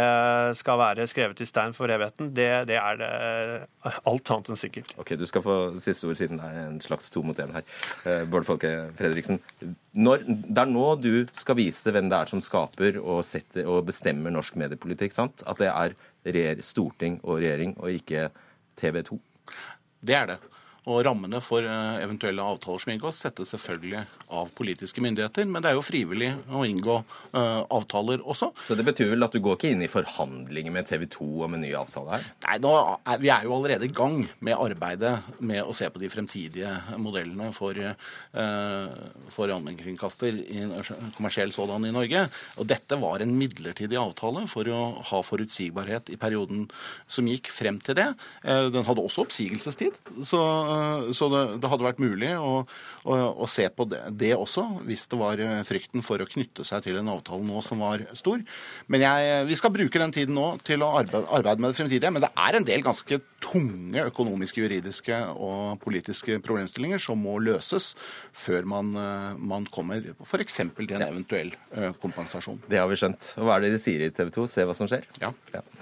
[0.61, 3.11] skal være skrevet i stein for evigheten, det, det, er det
[4.05, 4.93] alt annet enn sikkert.
[5.01, 7.65] Ok, Du skal få siste ord siden det er en slags to mot én her.
[8.05, 9.41] Eh, Bård Folke Fredriksen.
[9.97, 13.87] Når, det er nå du skal vise hvem det er som skaper og, setter, og
[13.89, 15.17] bestemmer norsk mediepolitikk.
[15.17, 15.45] sant?
[15.49, 18.29] At det er storting og regjering, og ikke
[18.77, 19.23] TV 2.
[20.07, 20.39] Det er det.
[20.91, 24.01] Og rammene for eh, eventuelle avtaler som inngås, settes selvfølgelig
[24.35, 25.47] av politiske myndigheter.
[25.47, 28.49] Men det er jo frivillig å inngå uh, avtaler også.
[28.67, 31.55] Så det betyr vel at du går ikke inn i forhandlinger med TV 2 om
[31.55, 32.27] en ny avtale her?
[32.47, 36.11] Nei, er, vi er jo allerede i gang med arbeidet med å se på de
[36.11, 38.97] fremtidige modellene for, uh,
[39.31, 40.67] for allmennkringkaster i
[41.19, 42.25] kommersiell sådan i Norge.
[42.59, 46.67] Og dette var en midlertidig avtale for å ha forutsigbarhet i perioden
[47.07, 48.09] som gikk frem til det.
[48.43, 50.01] Den hadde også oppsigelsestid.
[50.27, 50.41] så
[50.72, 50.72] Eh,
[51.17, 52.53] så det, det, hadde vært mulig å,
[53.05, 56.67] å, å se på det, det, også, hvis det var eh, frykten for å knytte
[56.69, 58.43] seg til en avtale nå som var stor.
[58.93, 62.15] Men jeg, vi skal bruke den tiden nå til å arbeide, arbeide med det fremtidige.
[62.15, 67.93] Men det er en del ganske tunge økonomiske, juridiske og politiske problemstillinger som må løses
[68.37, 70.61] før man, eh, man kommer f.eks.
[70.63, 72.63] til en eventuell eh, kompensasjon.
[72.71, 73.33] Det har vi skjønt.
[73.41, 74.47] Og hva er det de sier i TV 2?
[74.51, 75.07] Se hva som skjer?
[75.23, 75.33] Ja.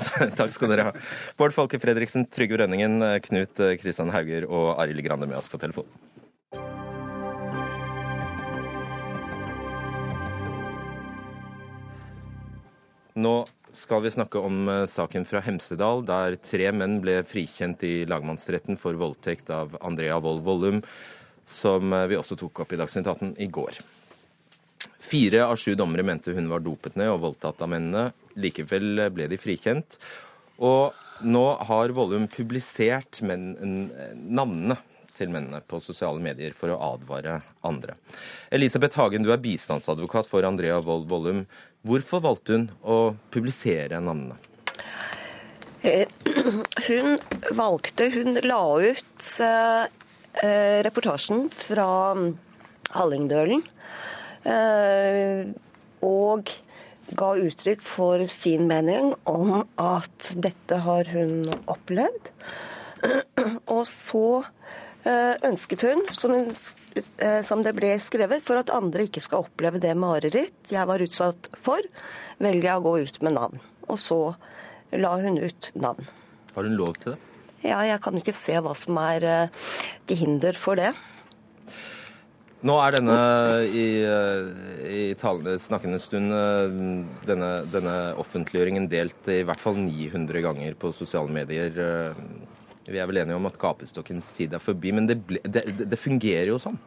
[0.41, 0.95] Takk skal dere ha.
[1.39, 5.89] Bård Folke Fredriksen, Trygve Rønningen, Knut Kristian Hauger og Arild Grande med oss på telefon.
[13.21, 18.05] Nå skal vi snakke om eh, saken fra Hemsedal, der tre menn ble frikjent i
[18.09, 20.83] lagmannsretten for voldtekt av Andrea Wold Vollum,
[21.47, 23.81] som eh, vi også tok opp i Dagsnytt 18 i går.
[25.01, 28.11] Fire av sju dommere mente hun var dopet ned og voldtatt av mennene.
[28.39, 29.97] Likevel ble de frikjent.
[30.61, 34.77] Og nå har Vollum publisert navnene
[35.21, 37.97] til mennene på sosiale medier for å advare andre.
[38.55, 41.45] Elisabeth Hagen, du er bistandsadvokat for Andrea Wold Vollum.
[41.81, 42.97] Hvorfor valgte hun å
[43.33, 44.37] publisere navnene?
[45.81, 46.09] Eh,
[46.89, 47.15] hun
[47.57, 49.87] valgte Hun la ut eh,
[50.45, 51.89] eh, reportasjen fra
[52.93, 53.65] Hallingdølen.
[56.05, 56.53] Og
[57.21, 62.31] ga uttrykk for sin mening om at dette har hun opplevd.
[63.77, 64.25] Og så
[65.49, 66.51] ønsket hun, som, hun,
[67.47, 71.51] som, det ble skrevet, for at andre ikke skal oppleve det mareritt jeg var utsatt
[71.59, 71.85] for,
[72.43, 73.63] velger jeg å gå ut med navn.
[73.91, 74.21] Og så
[74.99, 76.09] la hun ut navn.
[76.57, 77.21] Har hun lov til det?
[77.61, 79.27] Ja, jeg kan ikke se hva som er
[80.09, 80.95] til hinder for det.
[82.61, 83.17] Nå er denne
[83.73, 83.85] i,
[84.85, 86.35] i talende, snakkende stund
[87.29, 91.73] denne, denne offentliggjøringen delt i hvert fall 900 ganger på sosiale medier.
[92.89, 95.99] Vi er vel enige om at gapestokkens tid er forbi, men det, ble, det, det
[96.01, 96.79] fungerer jo sånn?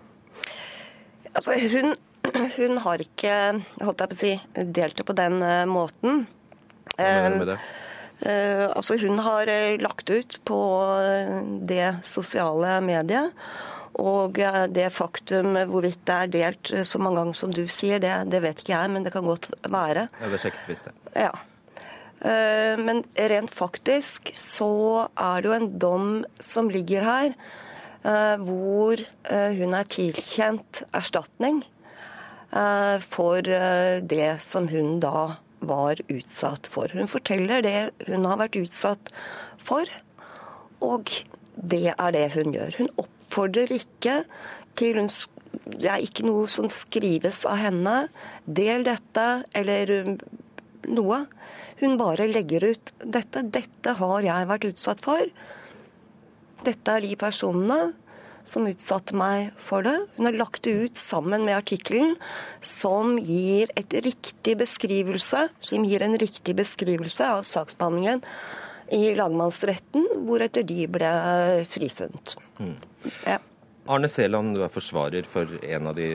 [1.33, 1.93] Altså, hun,
[2.57, 3.35] hun har ikke
[3.83, 4.33] holdt jeg på å si,
[4.77, 6.25] delt det på den uh, måten.
[6.95, 7.59] Hva mener du med det?
[8.23, 10.59] Uh, altså, hun har uh, lagt ut på
[11.69, 13.45] det sosiale mediet.
[14.01, 14.39] Og
[14.73, 18.63] det faktum hvorvidt det er delt så mange ganger som du sier, det, det vet
[18.63, 20.07] ikke jeg, men det kan godt være.
[20.17, 21.11] Ja, Det sjekket visst, det.
[21.27, 21.29] Ja.
[22.23, 26.09] Men rent faktisk så er det jo en dom
[26.39, 27.33] som ligger her,
[28.47, 29.03] hvor
[29.59, 31.59] hun er tilkjent erstatning
[33.03, 35.33] for det som hun da
[35.67, 36.91] var utsatt for.
[36.95, 39.11] Hun forteller det hun har vært utsatt
[39.59, 39.87] for,
[40.83, 41.11] og
[41.55, 42.79] det er det hun gjør.
[42.79, 44.21] Hun oppfordrer ikke
[44.79, 45.11] til hun,
[45.63, 48.07] Det er ikke noe som skrives av henne.
[48.45, 50.15] Del dette, eller
[50.89, 51.23] noe.
[51.81, 53.43] Hun bare legger ut dette.
[53.53, 55.27] Dette har jeg vært utsatt for.
[56.63, 57.93] Dette er de personene
[58.47, 59.95] som utsatte meg for det.
[60.17, 62.17] Hun har lagt det ut sammen med artikkelen
[62.59, 68.23] som gir et riktig beskrivelse, som gir en riktig beskrivelse av saksbehandlingen
[68.93, 71.09] i lagmannsretten, hvoretter de ble
[71.71, 72.35] frifunnet.
[72.59, 72.75] Mm.
[73.25, 73.39] Ja.
[73.93, 76.07] Arne Seland, du er forsvarer for en av de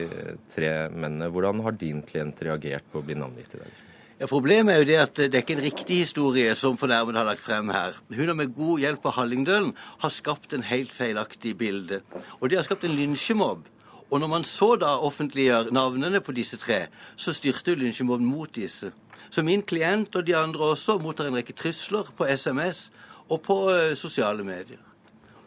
[0.53, 1.29] tre mennene.
[1.33, 3.75] Hvordan har din klient reagert på å bli navngitt i dag?
[4.19, 7.27] Ja, Problemet er jo det at det er ikke en riktig historie som fornærmede har
[7.29, 7.95] lagt frem her.
[8.11, 9.69] Hun har med god hjelp av Hallingdølen
[10.01, 12.01] har skapt en helt feilaktig bilde.
[12.41, 13.63] Og det har skapt en lynsjemobb.
[14.11, 18.91] Og når man så da offentliggjør navnene på disse tre, så styrter lynsjemobben mot disse.
[19.31, 22.89] Så min klient og de andre også mottar en rekke trusler på SMS
[23.29, 24.83] og på uh, sosiale medier.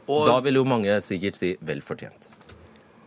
[0.08, 2.31] Og da vil jo mange sikkert si vel fortjent.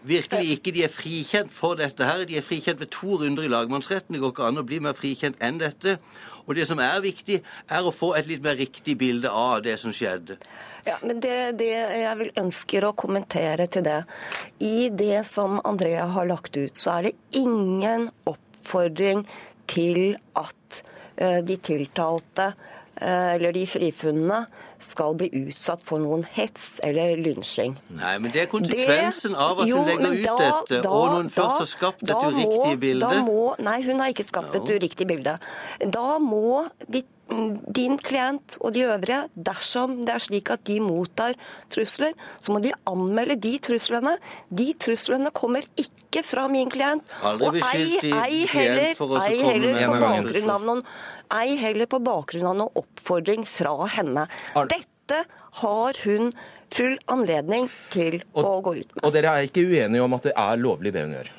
[0.06, 0.74] Virkelig ikke.
[0.76, 2.26] De er frikjent for dette her.
[2.30, 4.14] De er frikjent ved to runder i lagmannsretten.
[4.16, 5.98] Det går ikke an å bli mer frikjent enn dette.
[6.46, 7.40] Og det som er viktig,
[7.74, 10.38] er å få et litt mer riktig bilde av det som skjedde.
[10.86, 14.04] Ja, men det, det jeg vil ønsker å kommentere til det
[14.62, 19.26] I det som Andrea har lagt ut, så er det ingen oppfordring
[19.66, 20.82] til at
[21.18, 22.52] uh, de tiltalte
[23.02, 24.46] eller de frifunnene
[24.86, 27.76] skal bli utsatt for noen hets eller lynsjing.
[27.98, 31.10] Nei, men det er konsekvensen det, av at jo, hun legger ut dette, da, og
[31.12, 33.12] når hun først har skapt et uriktig bilde.
[33.26, 35.38] Må, nei, hun har ikke skapt et uriktig bilde.
[35.96, 37.04] Da må de,
[37.76, 41.36] din klient og de øvrige, dersom det er slik at de mottar
[41.74, 44.16] trusler, så må de anmelde de truslene.
[44.54, 47.10] De truslene kommer ikke fra min klient.
[47.42, 50.84] Beskyldt ei klient for å komme på bakgrunn av noen
[51.34, 54.28] ei heller på bakgrunn av noen oppfordring fra henne.
[54.70, 55.24] Dette
[55.62, 56.30] har hun
[56.76, 59.02] full anledning til og, å gå ut med.
[59.06, 61.34] Og dere er ikke uenige om at det er lovlig det hun gjør?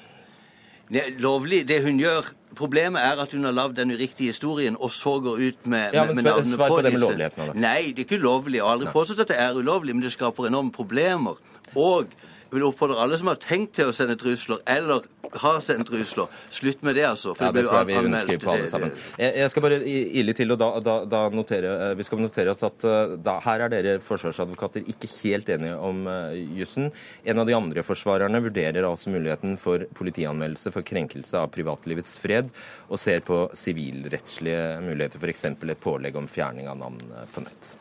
[1.19, 2.29] Lovlig det hun gjør.
[2.57, 6.05] Problemet er at hun har lagd den uriktige historien og så går ut med, ja,
[6.07, 7.59] men med navnene på, på det med lovligheten av.
[7.59, 8.61] Nei, det er ikke lovlig.
[8.61, 11.37] Jeg har aldri påstått at det er ulovlig, men det skaper enorme problemer.
[11.75, 12.15] Og
[12.53, 15.05] vil oppfordre alle som har tenkt til å sende trusler, eller
[15.37, 17.35] har sendt trusler, slutt med det, altså.
[17.35, 18.93] for Ja, det tror jeg vi underskriver på alle sammen.
[19.21, 22.23] Jeg jeg skal bare ille ile til, og da, da, da notere, eh, vi skal
[22.23, 26.91] notere oss at eh, da, her er dere forsvarsadvokater ikke helt enige om uh, jussen.
[27.27, 32.53] En av de andre forsvarerne vurderer altså muligheten for politianmeldelse for krenkelse av privatlivets fred,
[32.89, 35.49] og ser på sivilrettslige muligheter, f.eks.
[35.51, 37.75] et pålegg om fjerning av navn eh, på nett.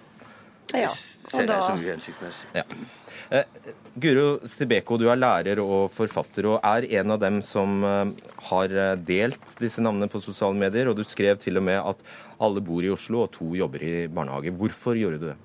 [0.73, 0.89] Ja,
[1.31, 2.49] Ser jeg som uhensiktsmessig.
[2.53, 2.63] Ja.
[3.33, 8.29] Eh, Guro Sibeko, du er lærer og forfatter, og er en av dem som eh,
[8.51, 10.91] har eh, delt disse navnene på sosiale medier.
[10.91, 12.05] Og du skrev til og med at
[12.43, 14.53] alle bor i Oslo og to jobber i barnehage.
[14.53, 15.37] Hvorfor gjorde du det?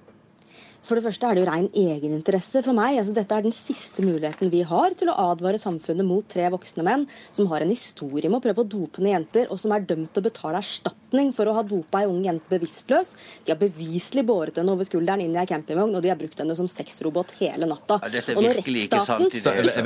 [0.86, 2.96] For det første er det jo rein egeninteresse for meg.
[2.98, 6.84] Altså, dette er den siste muligheten vi har til å advare samfunnet mot tre voksne
[6.86, 9.84] menn som har en historie med å prøve å dope ned jenter, og som er
[9.86, 13.12] dømt til å betale erstatning for å ha dopa ei ung jente bevisstløs.
[13.44, 16.40] De har beviselig båret henne over skulderen inn i ei campingvogn, og de har brukt
[16.40, 18.00] henne som sexrobot hele natta.
[18.10, 19.28] Ja, og når ikke rettsstaten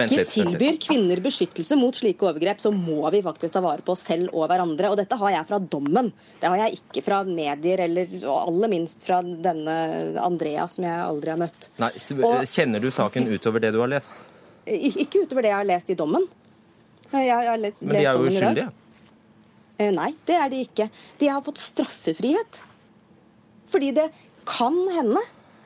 [0.07, 4.07] ikke tilbyr kvinner beskyttelse mot slike overgrep, så må vi faktisk ta vare på oss
[4.09, 4.93] selv og hverandre.
[4.93, 6.13] Og dette har jeg fra dommen.
[6.41, 9.77] Det har jeg ikke fra medier, eller aller minst fra denne
[10.23, 11.69] Andrea, som jeg aldri har møtt.
[11.83, 11.91] Nei,
[12.23, 14.13] Og- Kjenner du saken utover det du har lest?
[14.67, 16.27] Ikke utover det jeg har lest i dommen.
[17.13, 18.73] Jeg jeg har lest, Men de er jo uskyldige.
[19.79, 20.91] Eh, Nei, det er de ikke.
[21.19, 22.63] De har fått straffefrihet.
[23.71, 24.11] Fordi det
[24.47, 25.21] kan hende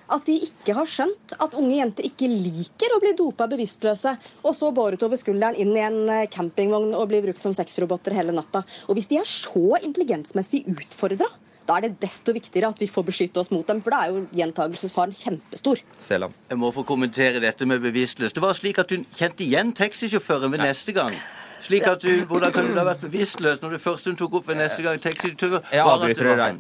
[0.09, 4.55] at de ikke har skjønt at unge jenter ikke liker å bli dopa bevisstløse, og
[4.57, 8.33] så båret over skulderen inn i en eh, campingvogn og bli brukt som sexroboter hele
[8.33, 8.63] natta.
[8.89, 11.29] Og hvis de er så intelligensmessig utfordra,
[11.69, 14.15] da er det desto viktigere at vi får beskytte oss mot dem, for da er
[14.15, 15.83] jo gjentagelsesfaren kjempestor.
[16.01, 16.33] Selam.
[16.49, 18.33] Jeg må få kommentere dette med bevisstløs.
[18.33, 21.19] Det var slik at hun kjente igjen taxisjåføren ved neste gang.
[21.61, 24.47] Slik at du, Hvordan kan du ha vært bevisstløs når du først hun tok opp
[24.49, 25.01] ved neste gang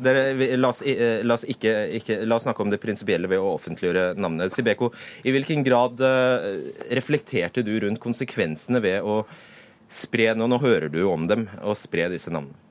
[0.03, 3.31] dere vi- la, oss, eh, la, oss ikke, ikke, la oss snakke om det prinsipielle
[3.31, 4.53] ved å offentliggjøre navnet.
[4.53, 4.90] Sibeko,
[5.25, 9.23] i hvilken grad eh, reflekterte du rundt konsekvensene ved å
[9.88, 12.67] spre nå, nå hører du om dem, og spre disse navnene?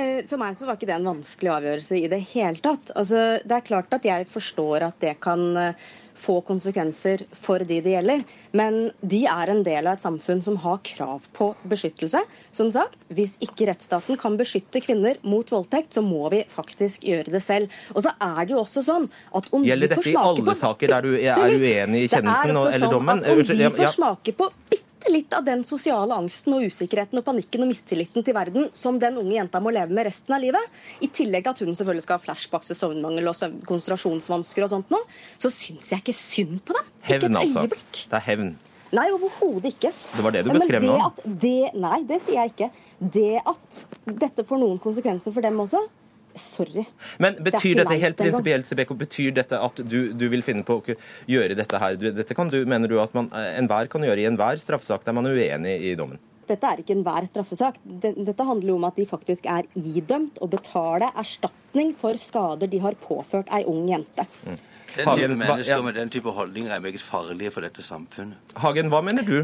[0.00, 2.92] Eh, For meg så var ikke det en vanskelig avgjørelse i det hele tatt.
[2.96, 5.88] Altså, det er klart at jeg forstår at det kan eh,
[6.20, 8.24] få konsekvenser for de det gjelder.
[8.56, 12.20] Men de er en del av et samfunn som har krav på beskyttelse.
[12.56, 17.32] Som sagt, hvis ikke rettsstaten kan beskytte kvinner mot voldtekt, så må vi faktisk gjøre
[17.32, 17.72] det selv.
[17.94, 20.34] Og så er det jo også sånn at om Gjelder de får dette i smake
[20.34, 23.24] alle på saker der du er uenig i kjennelsen eller sånn dommen?
[23.24, 27.24] At om de får smake på bitte litt av den sosiale angsten og usikkerheten og
[27.26, 30.80] panikken og mistilliten til verden som den unge jenta må leve med resten av livet,
[31.00, 34.92] i tillegg til at hun selvfølgelig skal ha flashbacks og søvnmangel og konsentrasjonsvansker og sånt
[34.92, 35.00] nå,
[35.40, 36.90] så syns jeg ikke synd på dem.
[37.08, 37.64] Hevn, altså.
[37.70, 38.52] Det er hevn.
[38.90, 39.92] Nei, overhodet ikke.
[39.94, 40.98] Det var det du beskrev nå.
[41.24, 42.70] det, nei, det sier jeg ikke.
[43.00, 43.84] Det at
[44.26, 45.84] dette får noen konsekvenser for dem også,
[46.38, 46.84] sorry.
[47.18, 50.42] Men Det er betyr ikke dette helt prinsipielt, Sebeko, betyr dette at du, du vil
[50.46, 50.96] finne på å
[51.30, 51.98] gjøre dette her?
[52.00, 55.16] Dette kan du, mener du at man, eh, enhver kan gjøre i enhver straffesak der
[55.16, 56.20] man er uenig i dommen?
[56.50, 57.78] Dette er ikke enhver straffesak.
[57.84, 62.98] Dette handler om at de faktisk er idømt å betale erstatning for skader de har
[62.98, 64.26] påført ei ung jente.
[64.96, 65.82] Den type Hagen, hva- mennesker ja.
[65.86, 68.58] med den type holdninger er meget farlige for dette samfunnet.
[68.58, 69.40] Hagen, hva mener du?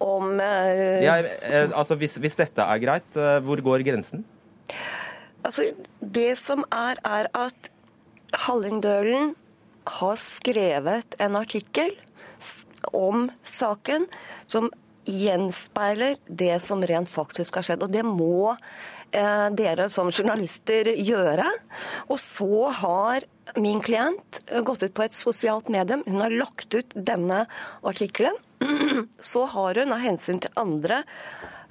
[0.00, 1.00] om uh...
[1.04, 4.24] Jeg, eh, altså, hvis, hvis dette er greit, hvor går grensen?
[5.42, 7.70] Altså, det som er, er at
[8.46, 9.34] Hallingdølen
[10.00, 11.96] har skrevet en artikkel
[12.96, 14.06] om saken
[14.50, 14.70] som
[15.08, 17.84] gjenspeiler det som rent faktisk har skjedd.
[17.84, 21.48] Og det må eh, dere som journalister gjøre.
[22.08, 23.26] Og så har
[23.58, 26.04] min klient eh, gått ut på et sosialt medium.
[26.06, 27.44] Hun har lagt ut denne
[27.82, 28.36] artikkelen.
[29.32, 30.98] Så har hun av hensyn til andre,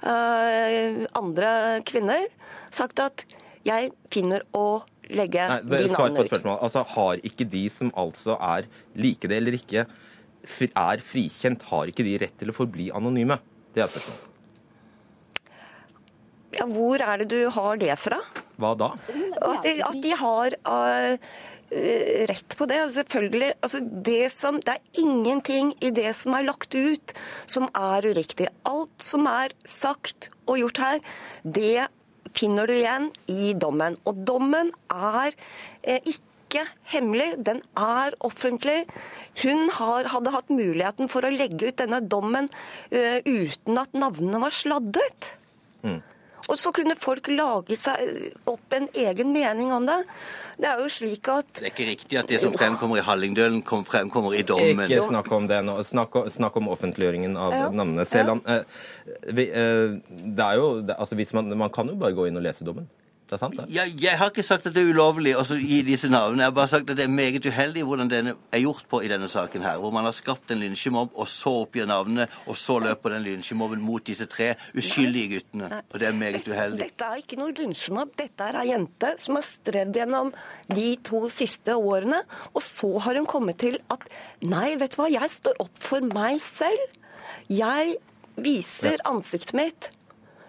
[0.02, 1.52] eh, andre
[1.86, 2.26] kvinner
[2.74, 3.22] sagt at
[3.66, 6.48] jeg finner å legge Nei, det, de navnene ut.
[6.56, 8.68] Altså, har ikke de som altså er
[8.98, 9.86] like det eller ikke,
[10.70, 13.40] er frikjent, har ikke de rett til å forbli anonyme?
[13.74, 14.26] Det er spørsmålet.
[16.56, 18.18] Ja, hvor er det du har det fra?
[18.60, 18.90] Hva da?
[19.46, 21.30] At de, at de har eh,
[22.30, 22.80] rett på det.
[22.86, 27.14] Og selvfølgelig, altså det, som, det er ingenting i det som er lagt ut
[27.46, 28.50] som er uriktig.
[28.68, 31.00] Alt som er sagt og gjort her,
[31.44, 31.86] det
[32.36, 33.98] finner du igjen i dommen.
[34.08, 35.34] Og dommen er
[35.82, 38.84] eh, ikke hemmelig, den er offentlig.
[39.42, 42.50] Hun har, hadde hatt muligheten for å legge ut denne dommen
[42.90, 45.28] uh, uten at navnene var sladdet.
[46.50, 50.00] Og så kunne folk lage seg opp en egen mening om det.
[50.60, 53.62] Det er jo slik at Det er ikke riktig at det som fremkommer i Hallingdølen,
[53.64, 54.82] kom, fremkommer i dommen.
[54.90, 55.78] Ikke snakk om det nå.
[55.86, 57.68] Snakk, om- snakk om offentliggjøringen av Ja.
[57.70, 58.04] navnene.
[58.04, 58.64] Seland, eh,
[59.32, 62.36] vi, eh, det er jo, det, altså hvis man, man kan jo bare gå inn
[62.36, 62.88] og lese dommen.
[63.30, 63.64] Det er sant, det.
[63.70, 66.42] Ja, jeg har ikke sagt at det er ulovlig å gi disse navnene.
[66.42, 69.10] Jeg har bare sagt at det er meget uheldig hvordan det er gjort på i
[69.12, 69.76] denne saken her.
[69.78, 73.84] Hvor man har skapt en lynsjemobb, og så oppgir navnene, og så løper den lynsjemobben
[73.86, 75.68] mot disse tre uskyldige guttene.
[75.92, 76.80] Og det er meget uheldig.
[76.82, 78.16] Dette er ikke noe lynsjemobb.
[78.18, 80.34] Dette er ei jente som har strevd gjennom
[80.74, 84.10] de to siste årene, og så har hun kommet til at
[84.42, 86.98] nei, vet du hva, jeg står opp for meg selv.
[87.46, 87.94] Jeg
[88.40, 89.92] viser ansiktet mitt.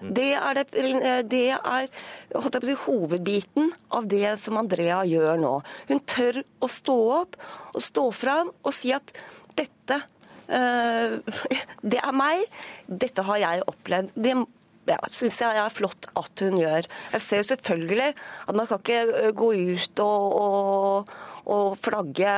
[0.01, 0.85] Det er, det,
[1.29, 1.89] det er
[2.65, 5.53] si, hovedbiten av det som Andrea gjør nå.
[5.91, 7.37] Hun tør å stå opp
[7.75, 9.13] og stå fram og si at
[9.57, 9.99] dette
[10.49, 11.19] eh,
[11.93, 12.47] Det er meg.
[12.87, 14.15] Dette har jeg opplevd.
[14.17, 14.35] Det
[14.89, 16.87] ja, syns jeg er flott at hun gjør.
[17.13, 18.07] Jeg ser jo selvfølgelig
[18.47, 21.11] at man kan ikke eh, gå ut og, og,
[21.51, 22.33] og flagge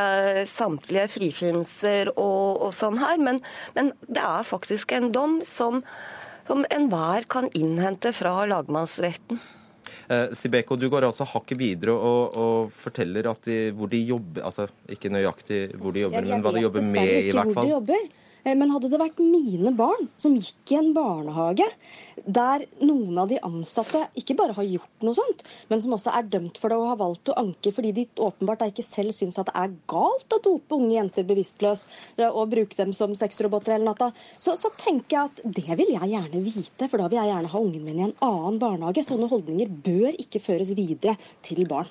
[0.52, 3.40] samtlige frifinnelser og, og sånn her, men,
[3.78, 5.82] men det er faktisk en dom som
[6.48, 9.40] som enhver kan innhente fra lagmannsretten.
[10.10, 14.44] Eh, Sibeko, du går altså hakket videre og, og forteller at de, hvor de jobber
[14.44, 17.00] Altså ikke nøyaktig hvor de jobber, Jeg- jeg men hva de jobber med, i hvert
[17.00, 17.08] fall.
[17.08, 18.10] Jeg vet ikke hvor de jobber.
[18.44, 21.68] Eh, Men hadde det vært mine barn som gikk i en barnehage
[22.24, 25.42] der noen av de ansatte ikke bare har gjort noe sånt,
[25.72, 28.66] men som også er dømt for det og har valgt å anke fordi de åpenbart
[28.68, 31.86] ikke selv syns at det er galt å dope unge jenter bevisstløs
[32.20, 35.96] eh, og bruke dem som sexroboter hele natta, så, så tenker jeg at det vil
[35.96, 39.06] jeg gjerne vite, for da vil jeg gjerne ha ungen min i en annen barnehage.
[39.08, 41.90] Sånne holdninger bør ikke føres videre til barn.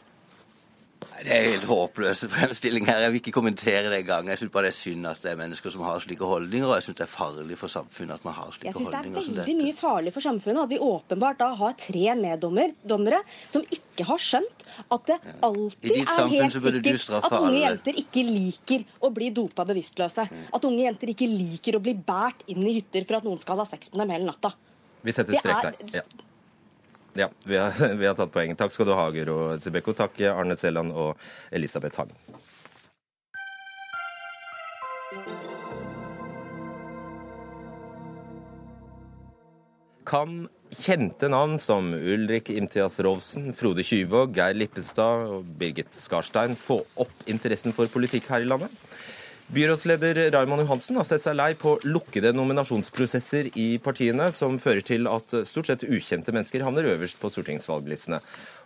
[1.22, 2.98] Det er helt håpløs fremstilling her.
[3.04, 4.28] Jeg vil ikke kommentere det engang.
[4.32, 6.74] Jeg syns bare det er synd at det er mennesker som har slike holdninger, og
[6.78, 9.06] jeg syns det er farlig for samfunnet at man har slike holdninger.
[9.06, 12.16] Jeg syns det er veldig mye farlig for samfunnet at vi åpenbart da har tre
[12.18, 13.20] meddommere
[13.52, 14.66] som ikke har skjønt
[14.96, 17.62] at det alltid er helt sikkert at unge alle.
[17.66, 20.26] jenter ikke liker å bli dopa bevisstløse.
[20.52, 23.60] At unge jenter ikke liker å bli båret inn i hytter for at noen skal
[23.62, 24.54] ha sex med dem hele natta.
[25.02, 26.02] Vi setter strek er- der.
[26.02, 26.02] Ja.
[27.14, 28.56] Ja, vi har, vi har tatt poeng.
[28.56, 29.92] Takk skal du ha, Guro Sibeko.
[29.96, 31.20] Takk, Arne Selland og
[31.52, 32.16] Elisabeth Hagen.
[40.08, 46.80] Kan kjente navn som Ulrik Imtias Rovsen, Frode Kyvåg, Geir Lippestad og Birgit Skarstein få
[47.00, 48.72] opp interessen for politikk her i landet?
[49.52, 55.04] Byrådsleder Raymond Johansen har sett seg lei på lukkede nominasjonsprosesser i partiene, som fører til
[55.10, 58.22] at stort sett ukjente mennesker havner øverst på stortingsvalglistene.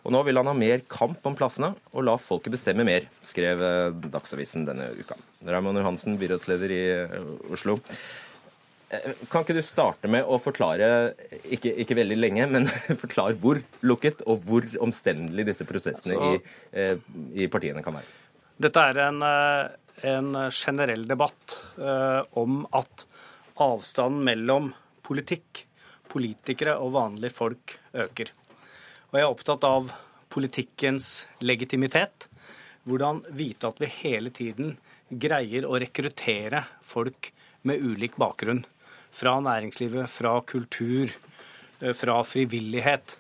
[0.07, 3.65] Og nå vil han ha mer kamp om plassene og la folket bestemme mer, skrev
[3.67, 5.17] eh, Dagsavisen denne uka.
[5.51, 7.17] Raymond Johansen, byrådsleder i eh,
[7.57, 7.81] Oslo.
[8.95, 10.93] Eh, Kan ikke du starte med å forklare,
[11.51, 12.69] ikke, ikke veldig lenge, men
[13.03, 18.07] forklare hvor lukket og hvor omstendelig disse prosessene Så- i, i partiene kan være?
[18.63, 19.19] Dette er en,
[20.03, 23.07] en generell debatt eh, om at
[23.63, 24.73] avstanden mellom
[25.07, 25.65] politikk,
[26.11, 28.33] politikere og vanlige folk øker.
[29.11, 29.93] Og jeg er opptatt av
[30.33, 32.29] politikkens legitimitet.
[32.87, 34.77] Hvordan vite at vi hele tiden
[35.09, 37.31] greier å rekruttere folk
[37.67, 38.65] med ulik bakgrunn.
[39.17, 41.11] Fra næringslivet, fra kultur,
[41.81, 43.17] eh, fra frivillighet.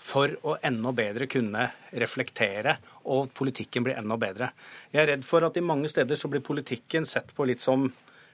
[0.00, 2.76] For å enda bedre kunne reflektere,
[3.12, 4.48] og politikken blir enda bedre.
[4.90, 7.84] Jeg er redd for at i mange steder så blir politikken sett på litt som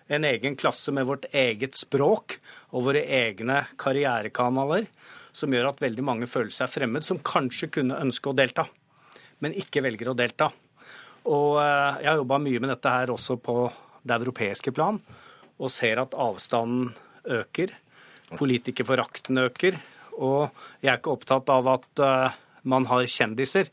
[0.07, 2.39] en egen klasse med vårt eget språk
[2.71, 4.87] og våre egne karrierekanaler,
[5.35, 8.65] som gjør at veldig mange føler seg fremmed, som kanskje kunne ønske å delta,
[9.43, 10.53] men ikke velger å delta.
[11.27, 13.59] Og eh, jeg har jobba mye med dette her også på
[14.07, 15.01] det europeiske plan,
[15.57, 16.93] og ser at avstanden
[17.37, 17.75] øker.
[18.37, 19.79] Politikerforakten øker.
[20.17, 20.49] Og
[20.83, 23.71] jeg er ikke opptatt av at eh, man har kjendiser.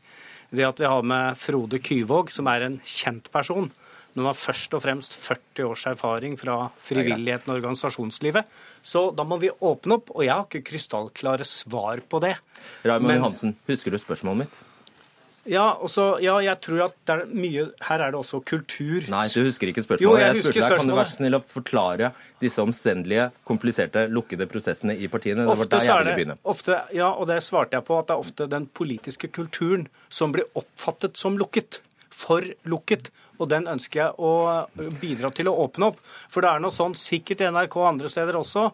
[0.53, 3.71] Det at vi har med Frode Kyvåg, som er en kjent person,
[4.13, 8.51] men han har først og fremst 40 års erfaring fra frivilligheten og organisasjonslivet.
[8.85, 12.35] Så da må vi åpne opp, og jeg har ikke krystallklare svar på det.
[12.85, 14.61] Raymond Johansen, husker du spørsmålet mitt?
[15.49, 19.03] Ja, også, ja, jeg tror at det er mye Her er det også kultur.
[19.11, 20.05] Nei, du husker ikke spørsmålet.
[20.05, 22.11] Jo, jeg spurte husker deg, Kan du være være snill å forklare
[22.43, 25.43] disse omstendelige, kompliserte, lukkede prosessene i partiene?
[25.43, 26.37] Det var der jeg ville begynne.
[26.55, 30.31] ofte, ja, og det svarte jeg på, at det er ofte den politiske kulturen som
[30.35, 31.81] blir oppfattet som lukket.
[32.13, 33.11] For lukket.
[33.41, 34.33] Og den ønsker jeg å
[35.01, 36.01] bidra til å åpne opp.
[36.31, 38.69] For det er noe sånn, sikkert i NRK og andre steder også,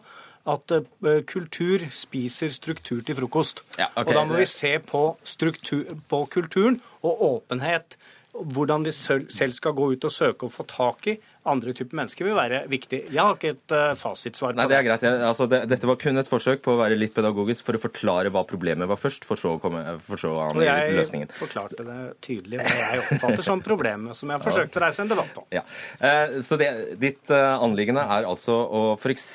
[0.52, 3.62] at eh, kultur spiser struktur til frokost.
[3.78, 7.96] ok, og da må det- vi se på, struktur, på kulturen og åpenhet.
[8.32, 11.16] Hvordan vi selv skal gå ut og søke å få tak i
[11.48, 12.98] andre typer mennesker vil være viktig.
[13.14, 15.04] Jeg har ikke et uh, fasitsvar Nei, det er greit.
[15.06, 17.80] Jeg, altså, det, dette var kun et forsøk på å være litt pedagogisk for å
[17.80, 21.30] forklare hva problemet var først, for så å komme, for så å Og løsningen.
[21.30, 25.04] jeg forklarte det tydelig hva jeg oppfatter som problemet, som jeg har forsøkt å reise
[25.06, 25.46] en debatt på.
[25.56, 25.64] Ja.
[25.98, 26.70] Eh, Så det,
[27.00, 29.26] ditt eh, anliggende er altså å f.eks.,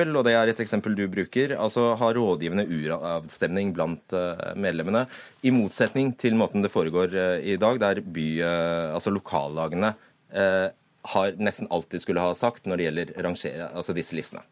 [0.00, 5.04] og det er et eksempel du bruker, altså ha rådgivende uravstemning blant eh, medlemmene,
[5.44, 9.94] i motsetning til måten det foregår eh, i dag, der by, eh, altså lokallagene
[10.32, 10.68] eh,
[11.02, 14.42] har nesten alltid skulle ha sagt når det gjelder rangere, altså disse listene.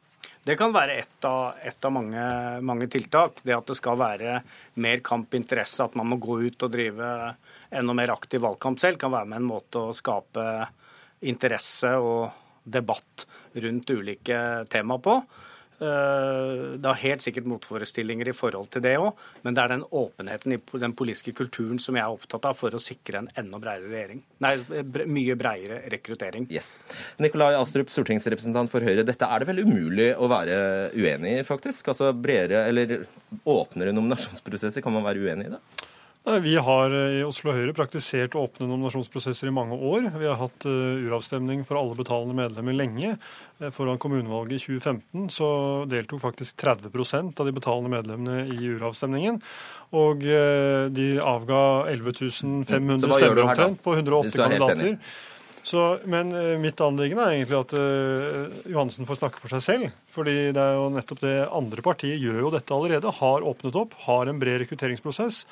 [0.45, 2.25] Det kan være ett av, et av mange,
[2.65, 3.43] mange tiltak.
[3.43, 4.39] Det at det skal være
[4.81, 7.11] mer kampinteresse, at man må gå ut og drive
[7.69, 10.47] enda mer aktiv valgkamp selv, kan være med en måte å skape
[11.29, 12.31] interesse og
[12.65, 13.27] debatt
[13.61, 14.41] rundt ulike
[14.73, 15.19] tema på.
[15.81, 19.13] Eh, Det har helt sikkert motforestillinger i forhold til det òg,
[19.45, 22.75] men det er den åpenheten i den politiske kulturen som jeg er opptatt av for
[22.75, 24.23] å sikre en enda bredere regjering.
[24.43, 24.55] Nei,
[25.07, 26.49] mye bredere rekruttering.
[26.51, 26.79] Yes.
[27.23, 29.07] Nikolai Astrup, stortingsrepresentant for Høyre.
[29.07, 30.59] Dette er det vel umulig å være
[30.97, 31.93] uenig i, faktisk?
[31.95, 33.07] Altså bredere eller
[33.47, 35.63] åpnere nominasjonsprosesser, kan man være uenig i det?
[36.25, 40.11] Vi har eh, i Oslo Høyre praktisert åpne nominasjonsprosesser i mange år.
[40.19, 43.15] Vi har hatt eh, uravstemning for alle betalende medlemmer lenge.
[43.63, 45.49] Eh, Foran kommunevalget i 2015 så
[45.89, 49.41] deltok faktisk 30% av de betalende medlemmene i uravstemningen.
[49.97, 54.43] Og de avga 11 Så 500 hva gjør du stemmer omtrent på Hvis 108 du
[54.43, 54.99] er helt kandidater.
[55.69, 56.31] Så, men
[56.63, 59.97] mitt anliggende er egentlig at uh, Johansen får snakke for seg selv.
[60.15, 63.13] fordi det er jo nettopp det andre partier gjør jo dette allerede.
[63.19, 65.43] Har åpnet opp, har en bred rekrutteringsprosess.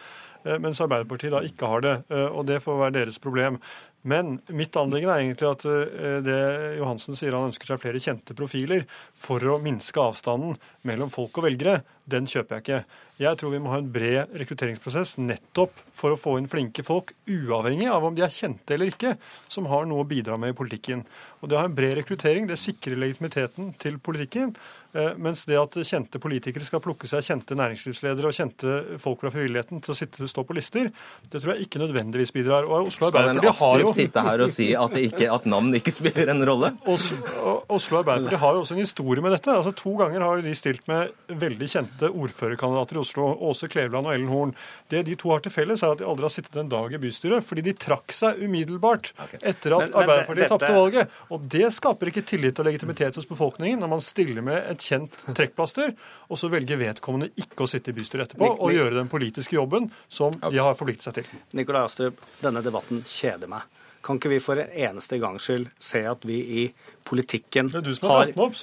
[0.47, 1.97] Eh, Mens Arbeiderpartiet da ikke har det.
[2.11, 3.59] eh, Og det får være deres problem.
[4.07, 6.41] Men mitt anliggende er egentlig at eh, det
[6.79, 8.87] Johansen sier han ønsker seg flere kjente profiler
[9.19, 10.55] for å minske avstanden
[10.87, 13.03] mellom folk og velgere, den kjøper jeg ikke.
[13.17, 17.15] Jeg tror vi må ha en bred rekrutteringsprosess nettopp for å få inn flinke folk,
[17.25, 19.15] uavhengig av om de er kjente eller ikke,
[19.49, 21.07] som har noe å bidra med i politikken.
[21.41, 24.53] Og Det å ha en bred rekruttering det sikrer legitimiteten til politikken.
[24.93, 29.33] eh, Mens det at kjente politikere skal plukke seg kjente næringslivsledere og kjente folk fra
[29.33, 30.93] frivilligheten til å sitte, stå på lister,
[31.31, 32.69] det tror jeg ikke nødvendigvis bidrar.
[32.69, 35.31] Og Oslo Skal en Arbeiderparti har jo Astrup sitte her og si at, det ikke,
[35.33, 36.73] at navn ikke spiller en rolle?
[36.85, 39.57] Oslo, Oslo Arbeiderparti har jo også en historie med dette.
[39.57, 44.13] Altså To ganger har de stilt med veldig kjente ordførerkandidater i Oslo, Åse Kleveland og
[44.15, 44.55] Ellen Horn.
[44.89, 46.99] Det de to har til felles, er at de aldri har sittet en dag i
[46.99, 51.09] bystyret, fordi de trakk seg umiddelbart etter at Men- men Arbeiderpartiet dette- tapte valget.
[51.31, 55.11] Og det skaper ikke tillit og legitimitet hos befolkningen når man stiller med et kjent
[55.35, 55.95] trekkplaster,
[56.31, 59.53] og så velger vedkommende ikke å sitte i bystyret etterpå Nik- og gjøre den politiske
[59.57, 61.25] jobben som de har forpliktet seg til.
[61.55, 63.63] Nikolai Astrup, denne debatten kjeder meg.
[64.03, 66.73] Kan ikke vi for en eneste gangs skyld se at vi i
[67.05, 68.55] politikken opp,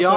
[0.00, 0.10] ja,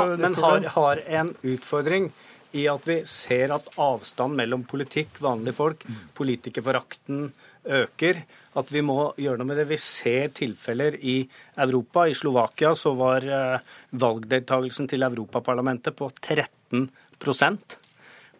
[0.70, 2.12] har en utfordring
[2.56, 5.86] i at vi ser at avstand mellom politikk, vanlige folk,
[6.18, 7.30] politikerforakten
[7.66, 8.22] øker.
[8.56, 9.68] At vi må gjøre noe med det.
[9.68, 11.18] Vi ser tilfeller i
[11.60, 12.06] Europa.
[12.08, 13.66] I Slovakia så var eh,
[14.00, 17.82] valgdeltakelsen til Europaparlamentet på 13%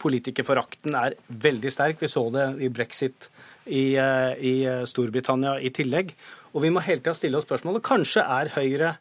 [0.06, 2.02] Politikerforakten er veldig sterk.
[2.02, 3.30] Vi så det i brexit
[3.66, 4.56] i, eh, i
[4.88, 6.14] Storbritannia i tillegg.
[6.54, 8.96] Og vi må hele tida stille oss spørsmålet kanskje er Høyre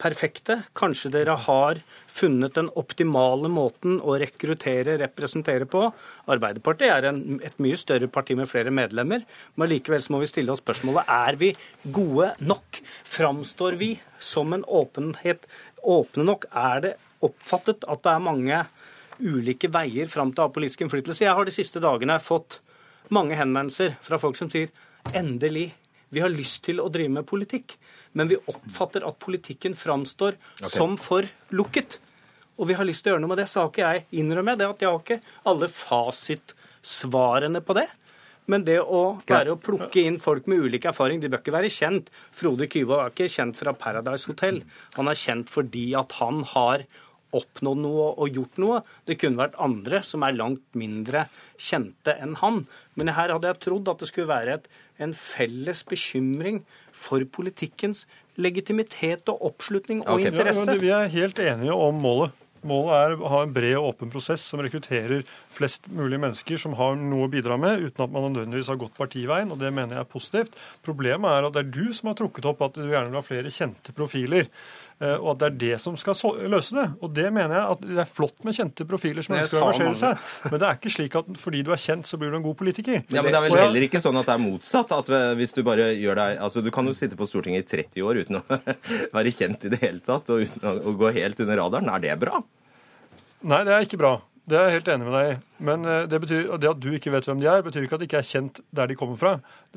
[0.00, 0.60] perfekte.
[0.76, 1.80] Kanskje dere har
[2.10, 5.86] funnet den optimale måten å rekruttere, representere på.
[6.30, 9.24] Arbeiderpartiet er en, et mye større parti med flere medlemmer,
[9.58, 11.52] men likevel må vi stille oss spørsmålet er vi
[11.94, 12.80] gode nok.
[13.16, 15.48] Framstår vi som en åpenhet
[15.82, 16.48] åpne nok?
[16.50, 18.64] Er det oppfattet at det er mange
[19.22, 21.26] ulike veier fram til å ha politisk innflytelse?
[21.26, 22.60] Jeg har de siste dagene fått
[23.14, 24.72] mange henvendelser fra folk som sier
[25.14, 25.72] endelig,
[26.14, 27.74] vi har lyst til å drive med politikk,
[28.14, 31.98] men vi oppfatter at politikken framstår som for lukket.
[32.54, 33.48] Og vi har lyst til å gjøre noe med det.
[33.50, 37.88] Så har ikke jeg innrømme det at jeg har ikke alle fasitsvarene på det.
[38.50, 41.72] Men det å være å plukke inn folk med ulik erfaring, de bør ikke være
[41.72, 42.10] kjent.
[42.36, 44.60] Frode Kyvåg er ikke kjent fra Paradise Hotel.
[44.98, 46.84] Han er kjent fordi at han har
[47.34, 48.80] oppnådd noe og gjort noe.
[49.08, 51.26] Det kunne vært andre som er langt mindre
[51.60, 52.64] kjente enn han.
[52.98, 54.70] Men her hadde jeg trodd at det skulle være et,
[55.02, 56.62] en felles bekymring
[56.94, 58.04] for politikkens
[58.40, 60.30] legitimitet og oppslutning og okay.
[60.32, 60.66] interesse.
[60.70, 62.40] men vi er helt enige om målet.
[62.64, 66.76] Målet er å ha en bred og åpen prosess som rekrutterer flest mulig mennesker som
[66.78, 69.98] har noe å bidra med, uten at man nødvendigvis har gått partiveien, og det mener
[69.98, 70.56] jeg er positivt.
[70.86, 73.24] Problemet er at det er du som har trukket opp at du gjerne vil ha
[73.26, 74.48] flere kjente profiler,
[75.00, 76.14] og at det er det som skal
[76.50, 76.84] løse det.
[77.02, 79.94] Og det mener jeg at det er flott med kjente profiler som ønsker å engasjere
[79.98, 82.46] seg, men det er ikke slik at fordi du er kjent, så blir du en
[82.46, 83.02] god politiker.
[83.10, 84.92] Ja, men Det er vel heller ikke sånn at det er motsatt.
[84.94, 88.06] at Hvis du bare gjør deg, altså Du kan jo sitte på Stortinget i 30
[88.06, 88.44] år uten å
[89.18, 91.90] være kjent i det hele tatt, og uten å gå helt under radaren.
[91.94, 92.40] Er det bra?
[93.44, 94.14] Nei, det er ikke bra.
[94.46, 95.36] Det er jeg helt enig med deg i.
[95.64, 98.02] Men eh, det, betyr, det at du ikke vet hvem de er, betyr ikke at
[98.02, 99.30] de ikke er kjent der de kommer fra.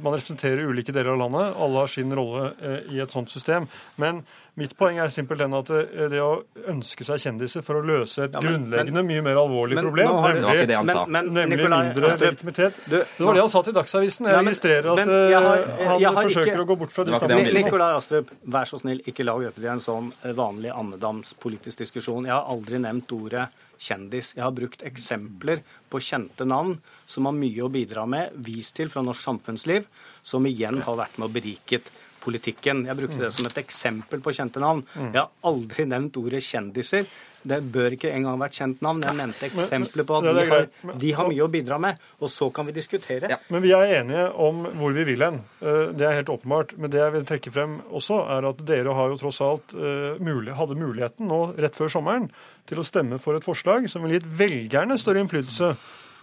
[0.03, 1.53] Man representerer ulike deler av landet.
[1.55, 3.69] Alle har sin rolle eh, i et sånt system.
[3.95, 4.25] Men
[4.59, 8.35] mitt poeng er simpelthen at det, det å ønske seg kjendiser for å løse et
[8.35, 10.75] Ja, men- grunnleggende, mye mer alvorlig men problem, nå har du- Det var ikke det
[10.81, 11.05] han sa.
[11.05, 12.73] Men- men nemlig Nikolai mindre Astrup, legitimitet.
[12.89, 14.25] du- det var det han sa til Dagsavisen.
[14.27, 17.53] Jeg registrerer at jeg har- eh, han forsøker ikke- å gå bort fra Det si.
[17.63, 22.25] Nikolai Astrup, vær så snill, ikke lag dette til en sånn eh, vanlig andedamspolitisk diskusjon.
[22.25, 23.47] Jeg har aldri nevnt ordet
[23.79, 24.33] kjendis.
[24.37, 25.61] Jeg har brukt eksempler
[25.91, 29.87] på kjente navn som har mye å bidra med, vist til fra norsk samfunnsliv,
[30.23, 31.91] som igjen har vært med og beriket
[32.27, 32.83] politikken.
[32.89, 34.83] Jeg brukte det som et eksempel på kjente navn.
[34.97, 35.11] Mm.
[35.13, 37.05] Jeg har aldri nevnt ordet kjendiser.
[37.47, 38.99] Det bør ikke engang vært kjent navn.
[39.05, 40.65] Jeg nevnte eksempler på at de har,
[40.99, 43.29] de har mye å bidra med, og så kan vi diskutere.
[43.53, 45.39] Men vi er enige om hvor vi vil hen.
[45.61, 46.75] Eh, Det er helt åpenbart.
[46.77, 50.19] Men det jeg vil trekke frem også, er at dere har jo tross alt eh,
[50.19, 52.27] mulig, hadde muligheten nå rett før sommeren
[52.67, 55.75] til å stemme for et forslag som ville gitt velgerne større innflytelse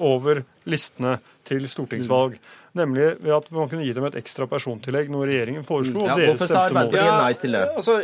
[0.03, 2.37] over listene til stortingsvalg.
[2.75, 6.01] Nemlig ved at man kunne gi dem et ekstra persontillegg, noe regjeringen foreslo.
[6.01, 6.97] og Ja, dere hvorfor sa stemte mot.
[6.97, 7.61] Arbeiderpartiet nei til det?
[7.79, 7.95] Altså,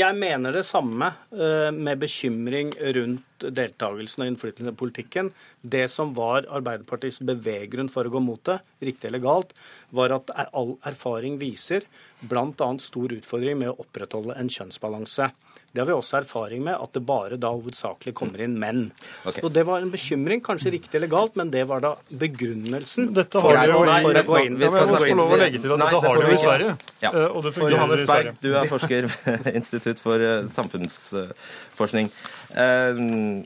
[0.00, 5.30] jeg mener det samme eh, med bekymring rundt deltakelsen og innflytelsen i politikken.
[5.62, 9.54] Det som var Arbeiderpartiets beveggrunn for å gå mot det, riktig eller galt,
[9.94, 11.86] var at all erfaring viser
[12.26, 12.72] bl.a.
[12.82, 15.30] stor utfordring med å opprettholde en kjønnsbalanse.
[15.76, 18.86] Det har vi også erfaring med, at det bare da hovedsakelig kommer inn menn.
[19.28, 19.42] Okay.
[19.44, 23.42] Så det var en bekymring, kanskje riktig eller galt, men det var da begrunnelsen Dette
[23.44, 24.56] har å, jo, jo for å gå inn.
[24.56, 26.32] Vi Ja, men jeg skal få lov å legge til at Nei, dette har du
[26.32, 26.38] i.
[26.46, 26.76] Sverige.
[27.04, 27.10] Ja.
[27.12, 32.10] eh, Og det fungerer Johannes Berg, du er forsker ved Institutt for eh, samfunnsforskning.
[32.56, 32.98] Eh,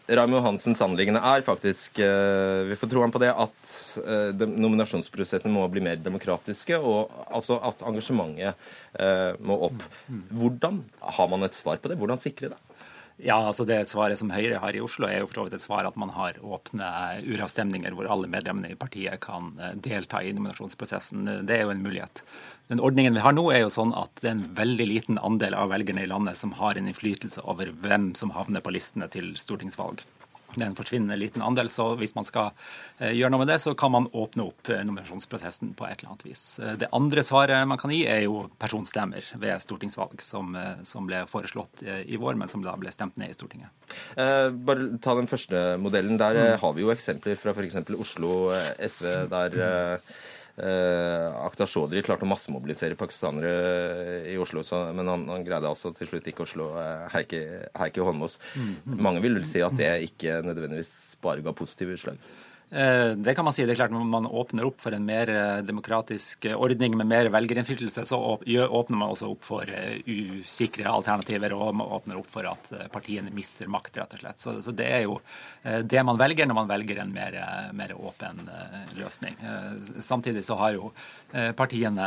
[0.06, 3.72] Raymond Johansens anliggende er faktisk, eh, vi får tro ham på det, at
[4.04, 8.54] eh, nominasjonsprosessen må bli mer demokratiske, og altså at engasjementet
[8.94, 9.82] eh, må opp.
[10.30, 10.84] Hvordan
[11.18, 11.98] har man et svar på det?
[11.98, 12.60] Hvordan sikre det?
[13.22, 15.64] Ja, altså Det svaret som Høyre har i Oslo, er jo for så vidt et
[15.64, 16.86] svar at man har åpne
[17.26, 21.28] uravstemninger hvor alle medlemmene i partiet kan eh, delta i nominasjonsprosessen.
[21.48, 22.22] Det er jo en mulighet.
[22.72, 25.56] Den ordningen vi har nå, er jo sånn at det er en veldig liten andel
[25.58, 29.34] av velgerne i landet som har en innflytelse over hvem som havner på listene til
[29.40, 30.04] stortingsvalg.
[30.56, 32.50] Det er en forsvinnende liten andel, så hvis man skal
[32.98, 36.12] eh, gjøre noe med det, så kan man åpne opp eh, nominasjonsprosessen på et eller
[36.12, 36.44] annet vis.
[36.58, 41.22] Eh, Det andre svaret man kan gi, er jo personstemmer ved stortingsvalg, som, som ble
[41.30, 43.70] foreslått i vår, men som da ble stemt ned i Stortinget.
[44.16, 46.18] Eh, bare ta den første modellen.
[46.20, 46.60] Der mm.
[46.62, 47.78] har vi jo eksempler fra f.eks.
[48.00, 48.34] Oslo
[48.78, 50.14] SV, der eh,
[50.58, 55.94] Akhtar Shodri klarte å massemobilisere pakistanere eh, i Oslo, så, men han, han greide altså
[55.96, 56.68] til slutt ikke å slå
[57.14, 57.42] Heike Heikki,
[57.78, 58.38] Heikki Holmås.
[58.84, 62.20] Mange vil vel si at det ikke nødvendigvis bare ga positive utslag.
[62.70, 63.64] Eh, Det kan man si.
[63.66, 67.06] Det er klart Når man åpner opp for en mer eh, demokratisk eh, ordning med
[67.06, 69.66] mer velgerinnflytelse, så åpner man også opp for
[70.06, 74.40] usikre alternativer, og man åpner opp for at partiene mister makt, rett og slett.
[74.40, 75.18] Så, det er jo
[75.62, 77.36] det man velger når man velger en mer,
[77.76, 78.42] mer åpen
[78.96, 79.36] løsning.
[80.00, 80.90] Samtidig så har jo
[81.56, 82.06] partiene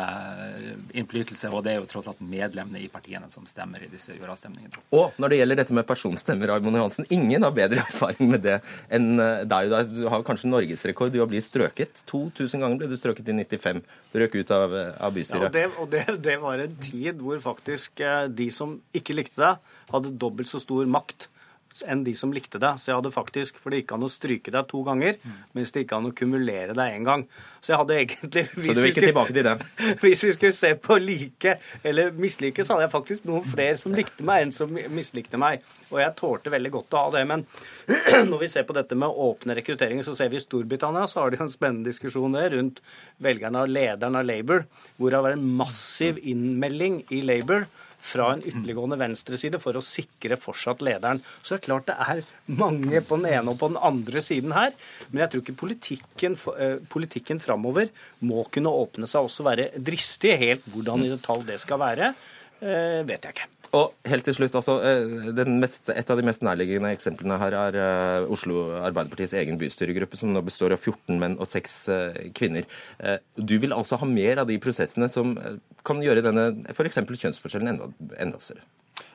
[0.93, 4.83] innflytelse, og det er jo tross alt medlemmene i partiene som stemmer i disse uravstemningene.
[4.95, 8.59] Og når det gjelder dette med personstemmer, Raymond Johansen, ingen har bedre erfaring med det
[8.93, 9.73] enn deg.
[9.93, 12.05] Du har kanskje norgesrekord i å bli strøket.
[12.09, 13.83] 2000 ganger ble du strøket i 95.
[14.13, 15.49] Du røk ut av, av bystyret.
[15.57, 19.17] Ja, og det, og det, det var en tid hvor faktisk eh, de som ikke
[19.17, 21.27] likte deg, hadde dobbelt så stor makt
[21.81, 22.79] enn de som likte deg.
[22.79, 25.17] Så jeg hadde faktisk, For det gikk an å stryke deg to ganger,
[25.57, 27.25] mens det gikk an å kumulere deg én gang.
[27.63, 29.63] Så jeg hadde egentlig Så du vil ikke tilbake til dem?
[30.03, 33.95] Hvis vi skulle se på like eller mislike, så hadde jeg faktisk noen flere som
[33.95, 35.63] likte meg, enn som mislikte meg.
[35.93, 37.23] Og jeg tålte veldig godt å ha det.
[37.29, 37.45] Men
[38.31, 41.33] når vi ser på dette med åpne rekrutteringer, så ser vi i Storbritannia så har
[41.33, 42.83] de en spennende diskusjon der rundt
[43.23, 44.67] velgerne av lederen av Labour,
[44.97, 47.67] hvor det har vært en massiv innmelding i Labour
[48.03, 51.21] fra en ytterliggående venstreside for å sikre fortsatt lederen.
[51.41, 52.21] Så det er klart det er
[52.59, 54.75] mange på den ene og på den andre siden her.
[55.11, 57.89] Men jeg tror ikke politikken, eh, politikken framover
[58.27, 60.35] må kunne åpne seg også være dristig.
[60.43, 62.13] Helt hvordan i detalj det skal være,
[62.63, 63.49] vet jeg ikke.
[63.73, 67.55] Og helt til slutt, altså, eh, den mest, Et av de mest nærliggende eksemplene her
[67.57, 71.89] er eh, Oslo Arbeiderpartiets egen bystyregruppe, som nå består av 14 menn og 6
[72.37, 72.69] kvinner.
[72.99, 77.01] Eh, Du vil altså ha mer av de prosessene som eh, kan gjøre denne f.eks.
[77.01, 77.89] kjønnsforskjellen enda,
[78.21, 78.61] enda større?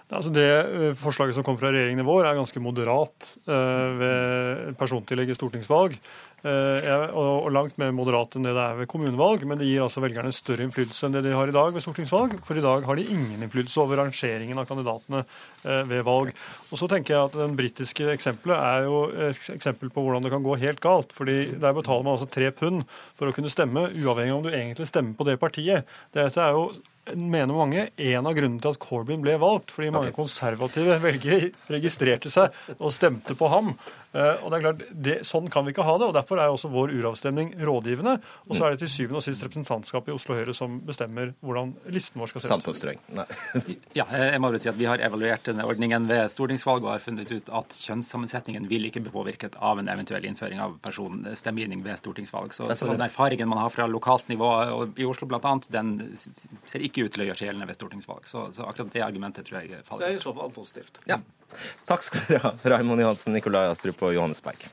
[0.09, 4.77] Altså det eh, Forslaget som kom fra regjeringen i vår, er ganske moderat eh, ved
[4.81, 5.99] persontillegg i stortingsvalg.
[6.47, 9.45] Eh, og, langt mer moderat enn det det er ved kommunevalg.
[9.49, 12.37] Men det gir altså velgerne større innflytelse enn det de har i dag ved stortingsvalg.
[12.47, 16.35] For i dag har de ingen innflytelse over rangeringen av kandidatene eh, ved valg.
[16.71, 20.35] Og så tenker jeg at Den britiske eksempelet er jo et eksempel på hvordan det
[20.35, 21.15] kan gå helt galt.
[21.17, 22.85] fordi Der betaler man altså tre pund
[23.19, 25.89] for å kunne stemme, uavhengig av om du egentlig stemmer på det partiet.
[26.15, 26.71] Dette er jo
[27.17, 29.73] mener mange, en av grunnene til at Corbyn ble valgt.
[29.75, 33.73] Fordi mange konservative velgere registrerte seg og stemte på ham.
[34.19, 36.09] Eh, og det er klart, det, Sånn kan vi ikke ha det.
[36.09, 38.17] og Derfor er også vår uravstemning rådgivende.
[38.49, 41.75] Og så er det til syvende og sist representantskapet i Oslo Høyre som bestemmer hvordan
[41.95, 42.67] listen vår skal se ut.
[43.99, 47.03] Ja, jeg må vel si at Vi har evaluert denne ordningen ved stortingsvalg og har
[47.03, 51.99] funnet ut at kjønnssammensetningen vil ikke bli påvirket av en eventuell innføring av personstemmegivning ved
[52.01, 52.55] stortingsvalg.
[52.57, 55.97] Så, så den erfaringen man har fra lokalt nivå og i Oslo bl.a., den
[56.69, 58.29] ser ikke ut til å gjøre seg gjeldende ved stortingsvalg.
[58.31, 60.07] Så, så akkurat det argumentet tror jeg faller.
[60.07, 61.03] Det er i så fall positivt.
[61.09, 61.21] Ja.
[61.89, 64.65] Takk skal dere ha, Raymond Johansen, Nikolai Astrup og Johannes Berg.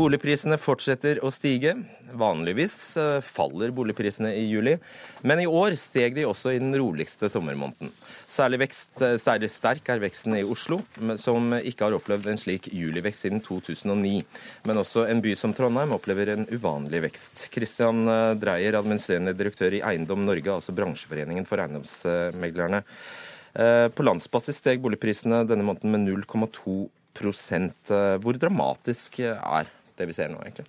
[0.00, 1.74] Boligprisene fortsetter å stige.
[2.16, 4.76] Vanligvis eh, faller boligprisene i juli,
[5.22, 7.92] men i år steg de også i den roligste sommermåneden.
[8.30, 10.80] Særlig, vekst, eh, særlig sterk er veksten i Oslo,
[11.20, 14.20] som ikke har opplevd en slik julivekst siden 2009.
[14.68, 17.46] Men også en by som Trondheim opplever en uvanlig vekst.
[17.54, 22.84] Christian eh, Dreyer, administrerende direktør i Eiendom Norge, altså bransjeforeningen for eiendomsmeglerne.
[23.50, 27.90] På landsbasis steg boligprisene denne måneden med 0,2%
[28.22, 29.66] Hvor dramatisk er
[29.98, 30.68] det vi ser nå, egentlig?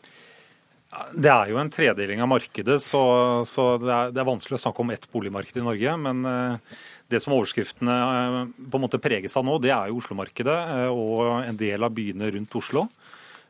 [0.91, 3.01] Det er jo en tredeling av markedet, så,
[3.47, 5.93] så det, er, det, er, vanskelig å snakke om ett boligmarked i Norge.
[6.03, 6.81] Men eh,
[7.11, 10.91] det som overskriftene eh, på en måte preges av nå, det er jo Oslo-markedet eh,
[10.91, 12.87] og en del av byene rundt Oslo.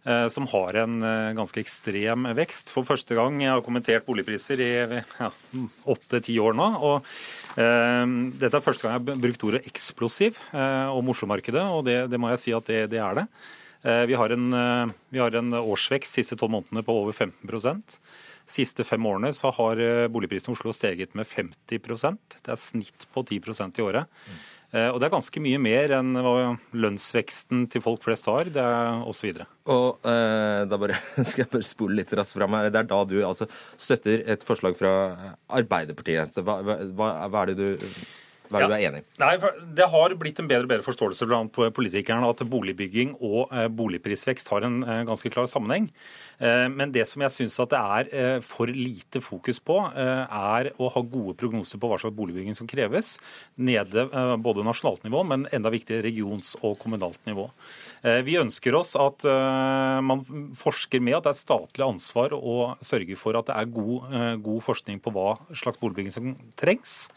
[0.02, 0.96] Som har en
[1.38, 2.72] ganske ekstrem vekst.
[2.74, 4.70] For første gang jeg har kommentert boligpriser i
[5.94, 6.70] åtte-ti ja, år nå.
[6.82, 7.12] og
[7.62, 12.00] eh, Dette er første gang jeg har brukt ordet eksplosiv eh, om Oslo-markedet, og det,
[12.10, 13.28] det, må jeg si at det, det er det.
[13.84, 17.98] Eh, vi har en, eh, vi har en årsvekst siste tolv månedene på over 15%
[18.52, 23.06] Siste fem årene så har boligprisene boligprisen i Oslo steget med 50% Det er snitt
[23.14, 24.10] på 10% i året.
[24.72, 29.04] Og det er ganske mye mer enn hva lønnsveksten til folk flest har, det er
[29.08, 29.40] osv.
[29.68, 32.70] Og eh, da bare, skal jeg bare spole litt raskt fram her.
[32.72, 34.92] Det er da du altså støtter et forslag fra
[35.48, 36.40] Arbeiderpartiet.
[36.44, 37.88] Hva, hva, hva er det du
[38.52, 38.70] hva er ja.
[38.70, 39.02] du er enig?
[39.22, 39.32] Nei,
[39.80, 44.52] Det har blitt en bedre og bedre forståelse blant politikerne at boligbygging og eh, boligprisvekst
[44.52, 45.88] har en eh, ganske klar sammenheng.
[46.42, 51.02] Eh, men det som jeg syns det er for lite fokus på, er å ha
[51.06, 53.14] gode prognoser på hva slags boligbygging som kreves.
[53.56, 54.08] Nede
[54.42, 57.48] både nasjonalt nivå, men enda viktigere regions- og kommunalt nivå.
[58.26, 59.24] Vi ønsker oss at
[60.04, 60.24] man
[60.58, 64.66] forsker med at det er statlig ansvar å sørge for at det er god, god
[64.66, 67.12] forskning på hva slags boligbygging som trengs.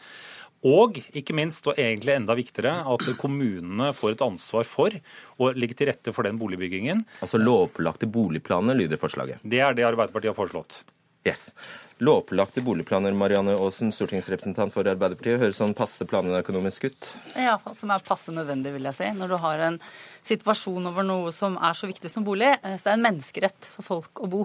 [0.65, 4.97] Og ikke minst, og egentlig enda viktigere, at kommunene får et ansvar for
[5.37, 7.05] å legge til rette for den boligbyggingen.
[7.21, 9.45] Altså lovpålagte boligplaner, lyder forslaget.
[9.45, 10.81] Det er det Arbeiderpartiet har foreslått.
[11.25, 11.51] Yes.
[11.97, 15.39] Lovpålagte boligplaner, Marianne Aasen, stortingsrepresentant for Arbeiderpartiet.
[15.41, 17.07] Høres sånn passe planøkonomisk ut?
[17.39, 19.07] Ja, som er passe nødvendig, vil jeg si.
[19.15, 19.79] Når du har en
[20.25, 22.51] situasjon over noe som er så viktig som bolig.
[22.59, 24.43] Eh, så det er en menneskerett for folk å bo.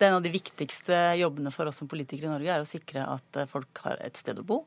[0.00, 2.68] Det er en av de viktigste jobbene for oss som politikere i Norge, er å
[2.68, 4.62] sikre at eh, folk har et sted å bo.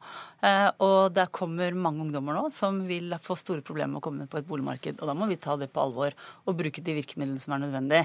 [0.46, 4.28] Eh, og det kommer mange ungdommer nå som vil få store problemer med å komme
[4.30, 5.00] på et boligmarked.
[5.02, 8.04] Og da må vi ta det på alvor og bruke de virkemidlene som er nødvendig.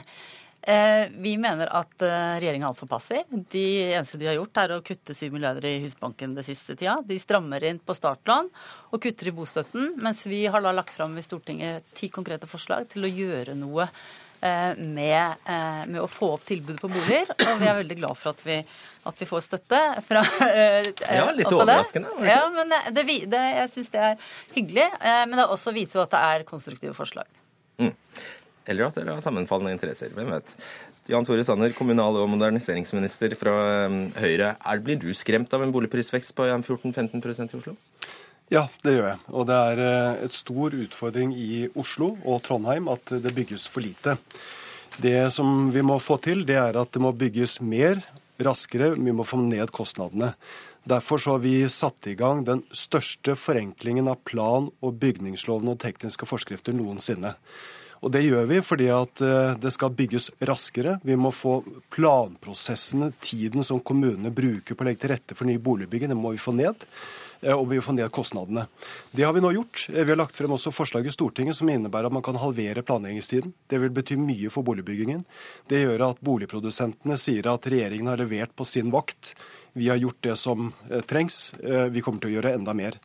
[0.72, 3.28] Eh, vi mener at regjeringa er altfor passiv.
[3.52, 6.96] De eneste de har gjort, er å kutte 7 milliarder i Husbanken det siste tida.
[7.04, 8.48] De strammer inn på startlån
[8.88, 13.04] og kutter i bostøtten, mens vi har lagt fram i Stortinget ti konkrete forslag til
[13.04, 13.90] å gjøre noe
[14.40, 17.30] med, eh, med, å få opp tilbudet på boliger.
[17.34, 18.58] Og vi er veldig glad for at vi,
[19.10, 22.12] at vi får støtte fra eh, Ja, litt overraskende.
[22.20, 22.30] Det.
[22.30, 24.88] Ja, men det, det, jeg syns det er hyggelig.
[25.00, 27.28] Men det også viser jo at det er konstruktive forslag.
[27.82, 27.94] Mm.
[28.68, 30.12] Eller at dere har sammenfallende interesser.
[30.14, 30.54] Hvem vet.
[31.08, 33.54] Jan Tore Sanner, kommunal- og moderniseringsminister fra
[34.20, 34.54] Høyre.
[34.60, 37.78] Er, blir du skremt av en boligprisvekst på 14-15% i Oslo?
[38.48, 39.18] Ja, det gjør jeg.
[39.28, 43.84] Og det er eh, et stor utfordring i Oslo og Trondheim at det bygges for
[43.84, 44.16] lite.
[44.98, 48.00] Det som vi må få til, det er at det må bygges mer,
[48.40, 48.94] raskere.
[48.96, 50.32] Vi må få ned kostnadene.
[50.88, 55.82] Derfor så har vi satt i gang den største forenklingen av plan- og bygningsloven og
[55.82, 57.34] tekniske forskrifter noensinne.
[58.00, 60.96] Og Det gjør vi fordi at eh, det skal bygges raskere.
[61.04, 61.60] Vi må få
[61.92, 66.32] planprosessene, tiden som kommunene bruker på å legge til rette for nye boligbygg, det må
[66.32, 66.88] vi få ned.
[67.40, 68.66] Eh, og vi vil få ned kostnadene.
[69.14, 69.86] Det har vi nå gjort.
[69.92, 72.82] Eh, vi har lagt frem også forslag i Stortinget som innebærer at man kan halvere
[72.82, 73.54] planleggingstiden.
[73.70, 75.24] Det vil bety mye for boligbyggingen.
[75.70, 79.36] Det gjør at boligprodusentene sier at regjeringen har levert på sin vakt.
[79.78, 81.52] Vi har gjort det som eh, trengs.
[81.62, 82.98] Vi kommer til å gjøre enda mer.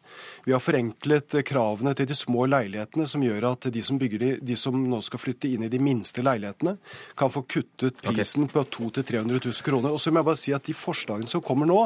[0.47, 4.57] Vi har forenklet kravene til de små leilighetene, som gjør at de som, de, de
[4.57, 6.79] som nå skal flytte inn i de minste leilighetene,
[7.19, 8.57] kan få kuttet prisen okay.
[8.57, 9.93] på 200 000-300 000 kroner.
[9.93, 11.83] Og så må jeg bare si at de forslagene som kommer nå,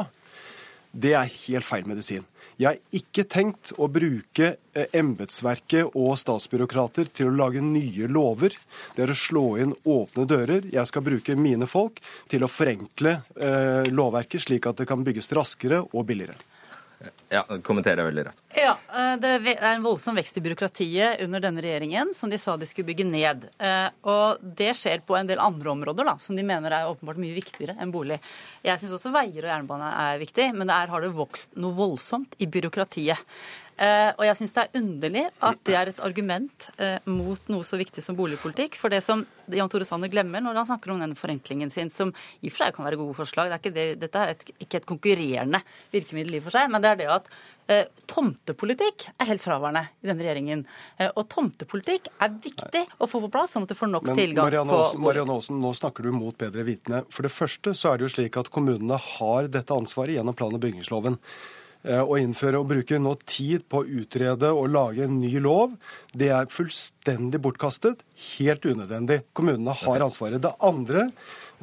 [0.88, 2.24] Det er helt feil medisin.
[2.58, 8.56] Jeg har ikke tenkt å bruke eh, embetsverket og statsbyråkrater til å lage nye lover.
[8.96, 10.66] Det er å slå inn åpne dører.
[10.74, 15.30] Jeg skal bruke mine folk til å forenkle eh, lovverket, slik at det kan bygges
[15.38, 16.34] raskere og billigere.
[17.30, 18.40] Ja, kommenterer det veldig rett.
[18.56, 22.56] Ja, eh, Det er en voldsom vekst i byråkratiet under denne regjeringen, som de sa
[22.56, 23.48] de skulle bygge ned.
[23.58, 27.20] Eh, Og det skjer på en del andre områder da, som de mener er åpenbart
[27.20, 28.18] mye viktigere enn bolig.
[28.64, 32.34] Jeg syns også veier og jernbane er viktig, men der har det vokst noe voldsomt
[32.40, 33.18] i byråkratiet.
[33.78, 37.66] Eh, og jeg syns det er underlig at det er et argument eh, mot noe
[37.66, 38.74] så viktig som boligpolitikk.
[38.78, 39.22] For det som
[39.54, 42.10] Jan Tore Sanner glemmer når han snakker om den forenklingen sin, som
[42.42, 44.42] i og for seg kan være gode forslag, det er ikke det, dette er et,
[44.66, 45.60] ikke et konkurrerende
[45.94, 47.30] virkemiddel i og for seg, men det er det at
[47.70, 50.64] eh, tomtepolitikk er helt fraværende i denne regjeringen.
[51.12, 54.48] Og tomtepolitikk er viktig å få på plass, sånn at du får nok Men tilgang
[54.48, 57.04] Marianne på Aasen, Marianne Aasen, nå snakker du mot bedre vitende.
[57.14, 60.58] For det første så er det jo slik at kommunene har dette ansvaret gjennom plan-
[60.58, 61.22] og bygningsloven.
[61.88, 65.72] Eh, Å innføre og bruke nå tid på å utrede og lage en ny lov,
[66.12, 68.02] det er fullstendig bortkastet.
[68.36, 69.22] Helt unødvendig.
[69.32, 70.42] Kommunene har ansvaret.
[70.44, 71.08] Det andre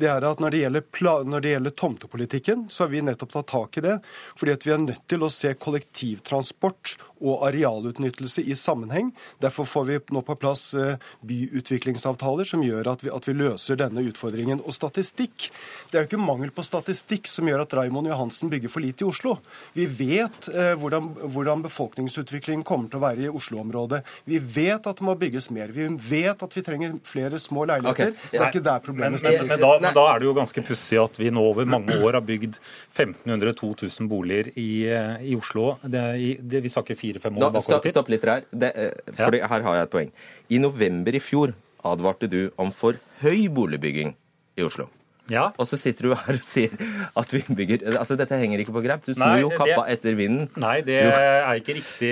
[0.02, 3.52] det er at når det, gjelder når det gjelder tomtepolitikken, så har vi nettopp tatt
[3.54, 3.94] tak i det.
[4.36, 9.12] Fordi at vi er nødt til å se kollektivtransport og arealutnyttelse i sammenheng.
[9.44, 13.80] Derfor får vi nå på plass eh, byutviklingsavtaler som gjør at vi, at vi løser
[13.80, 14.64] denne utfordringen.
[14.66, 15.50] Og statistikk.
[15.92, 19.06] Det er jo ikke mangel på statistikk som gjør at Raymond Johansen bygger for lite
[19.06, 19.38] i Oslo.
[19.78, 24.02] Vi vet eh, hvordan, hvordan befolkningsutviklingen kommer til å være i Oslo-området.
[24.30, 25.74] Vi vet at det må bygges mer.
[25.76, 28.14] Vi vet at vi trenger flere små leiligheter.
[28.16, 28.32] Okay.
[28.32, 29.50] Det er ikke der Men, problemet men, ligger.
[29.50, 32.20] men, da, men da er det jo ganske pussig at vi nå over mange år
[32.20, 32.60] har bygd
[32.96, 35.76] 1500-2000 boliger i, eh, i Oslo.
[35.84, 36.04] Det,
[36.42, 38.44] det, vi snakker fire-fem år Da, bakover stopp, stopp litt her.
[38.52, 40.12] Det, eh, fordi Her har jeg et poeng.
[40.50, 41.54] I november i fjor
[41.86, 44.16] advarte du om for høy boligbygging
[44.58, 44.90] i Oslo.
[45.28, 45.48] Ja.
[45.58, 46.70] Og så sitter du her og sier
[47.18, 49.02] at vi bygger Altså, Dette henger ikke på greip.
[49.08, 50.50] Du snur jo jo det- kappa etter vinden.
[50.56, 51.10] Nei, det Jo.
[51.10, 52.12] er ikke riktig,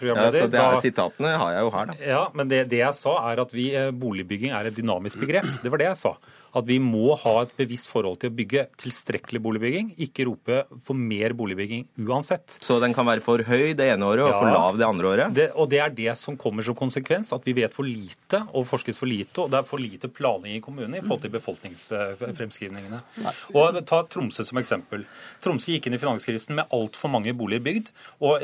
[0.00, 0.38] programleder.
[0.38, 1.92] Ja, så det er, Da- Sitatene har jeg jo her, da.
[2.06, 5.44] Ja, men det, det jeg sa er at vi, eh, boligbygging er et dynamisk begrep.
[5.62, 6.14] Det var det jeg sa.
[6.56, 10.96] At vi må ha et bevisst forhold til å bygge tilstrekkelig boligbygging, ikke rope for
[10.96, 12.58] mer boligbygging uansett.
[12.64, 15.34] Så den kan være for høy det ene året og for lav det andre året?
[15.36, 18.66] Det, og det er det som kommer som konsekvens, at vi vet for lite og
[18.70, 23.02] forskes for lite, og det er for lite planlegging i kommunene i forhold til befolkningsfremskrivningene.
[23.58, 25.04] Og Ta Tromsø som eksempel.
[25.44, 27.92] Tromsø gikk inn i finanskrisen med altfor mange boliger bygd,
[28.24, 28.42] og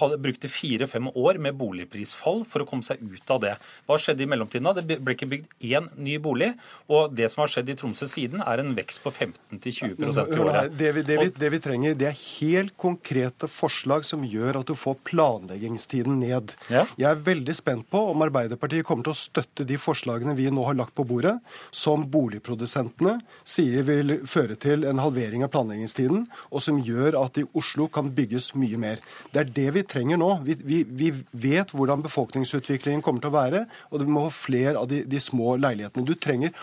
[0.00, 3.54] hadde brukte fire-fem år med boligprisfall for å komme seg ut av det.
[3.86, 4.66] Hva skjedde i mellomtiden?
[4.66, 4.74] da?
[4.80, 6.52] Det ble ikke bygd én ny bolig,
[6.90, 10.74] og det som har skjedd i Tromsø siden, er en vekst på 15-20 i året.
[10.78, 14.70] Det vi, det, vi, det vi trenger, det er helt konkrete forslag som gjør at
[14.70, 16.54] du får planleggingstiden ned.
[16.72, 16.84] Ja.
[17.00, 20.64] Jeg er veldig spent på om Arbeiderpartiet kommer til å støtte de forslagene vi nå
[20.68, 21.36] har lagt på bordet,
[21.74, 27.46] som boligprodusentene sier vil føre til en halvering av planleggingstiden, og som gjør at i
[27.56, 29.02] Oslo kan bygges mye mer.
[29.32, 30.30] Det er det vi trenger nå.
[30.46, 31.12] Vi, vi,
[31.44, 35.20] vet hvordan befolkningsutviklingen kommer til å være, og du må ha flere av de, de
[35.22, 36.06] små leilighetene.
[36.06, 36.54] Du trenger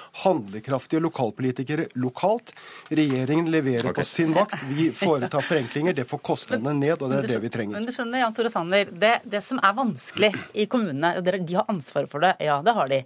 [0.72, 2.54] handlekraftige lokalpolitikere lokalt.
[2.90, 4.02] Regjeringen leverer okay.
[4.02, 4.56] på sin vakt.
[4.70, 5.94] Vi foretar forenklinger.
[5.94, 7.78] Det får kostnadene ned, og det er det vi trenger.
[7.78, 11.56] Men du skjønner, Jan Tore Sanner, det, det som er vanskelig i kommunene og De
[11.56, 13.04] har ansvaret for det, ja, det har de.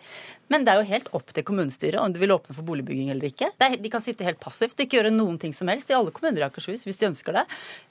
[0.51, 3.32] Men det er jo helt opp til kommunestyret om de vil åpne for boligbygging eller
[3.32, 3.49] ikke.
[3.57, 5.95] Det er, de kan sitte helt passivt og ikke gjøre noen ting som helst i
[5.97, 7.45] alle kommuner i Akershus hvis de ønsker det.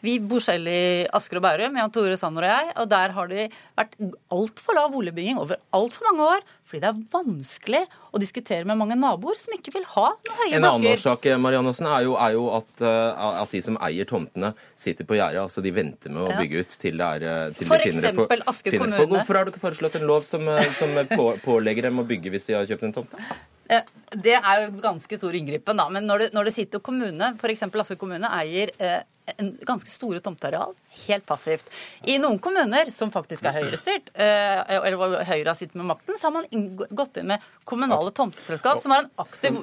[0.07, 3.33] Vi bor selv i Asker og Bærum, Jan Tore Sanner og jeg, og der har
[3.33, 3.99] det vært
[4.39, 6.47] altfor lav boligbygging over altfor mange år.
[6.71, 7.83] Fordi det er vanskelig
[8.15, 11.73] å diskutere med mange naboer som ikke vil ha noen høye En annen årsak Marianne
[11.75, 15.43] er jo, er jo at, eh, at de som eier tomtene, sitter på gjerdet.
[15.43, 18.11] Altså de venter med å bygge ut til, det er, eh, til For de finner
[18.11, 19.01] eksempel Aske finner kommune.
[19.01, 22.07] For, hvorfor har du ikke foreslått en lov som, eh, som på, pålegger dem å
[22.07, 23.19] bygge hvis de har kjøpt en tomt?
[23.65, 25.89] Det er jo ganske stor inngripen, da.
[25.91, 27.65] Men når det, når det sitter kommune, f.eks.
[27.65, 29.01] Aske kommune, eier eh,
[29.37, 30.75] en ganske store tomteareal
[31.07, 31.71] helt passivt.
[32.05, 36.19] I noen kommuner som faktisk er høyrestyrt, eh, eller hvor Høyre har sittet med makten,
[36.21, 39.57] så har man gått inn med kommunale tomteselskap som har en aktiv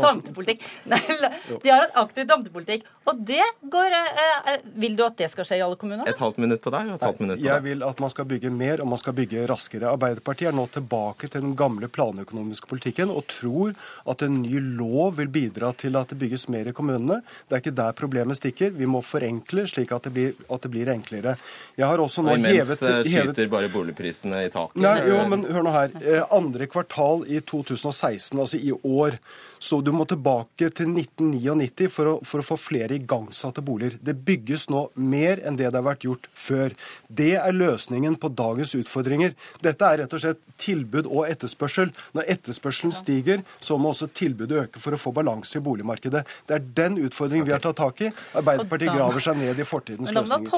[0.00, 0.64] tomtepolitikk.
[1.62, 2.86] De har en aktiv tomtepolitikk.
[3.10, 6.08] Og det går eh, eh, Vil du at det skal skje i alle kommuner?
[6.10, 7.48] Et halvt minutt på deg og et halvt minutt på deg.
[7.48, 9.94] Jeg vil at man skal bygge mer og man skal bygge raskere.
[9.94, 13.74] Arbeiderpartiet er nå tilbake til den gamle planøkonomiske politikken og tror
[14.10, 17.20] at en ny lov vil bidra til at det bygges mer i kommunene.
[17.48, 18.74] Det er ikke der problemet stikker.
[18.76, 21.36] Vi må forenkle slik at det blir, at det blir enklere.
[21.78, 24.80] Jeg har også nå Og imens hevet, eh, hevet skyter bare boligprisene i taket.
[24.80, 25.94] Nei, jo, men hør nå her.
[26.00, 27.40] Eh, Andre kvartal i
[27.70, 29.16] 2016, altså i år,
[29.60, 33.98] så du må tilbake til 1999 for å, for å få flere igangsatte boliger.
[34.02, 36.74] Det bygges nå mer enn det det har vært gjort før.
[37.08, 39.36] Det er løsningen på dagens utfordringer.
[39.64, 41.94] Dette er rett og slett tilbud og etterspørsel.
[42.16, 46.24] Når etterspørselen stiger, så må også tilbudet øke for å få balanse i boligmarkedet.
[46.48, 48.10] Det er den utfordringen vi har tatt tak i.
[48.40, 50.50] Arbeiderpartiet graver seg ned i fortidens løsninger.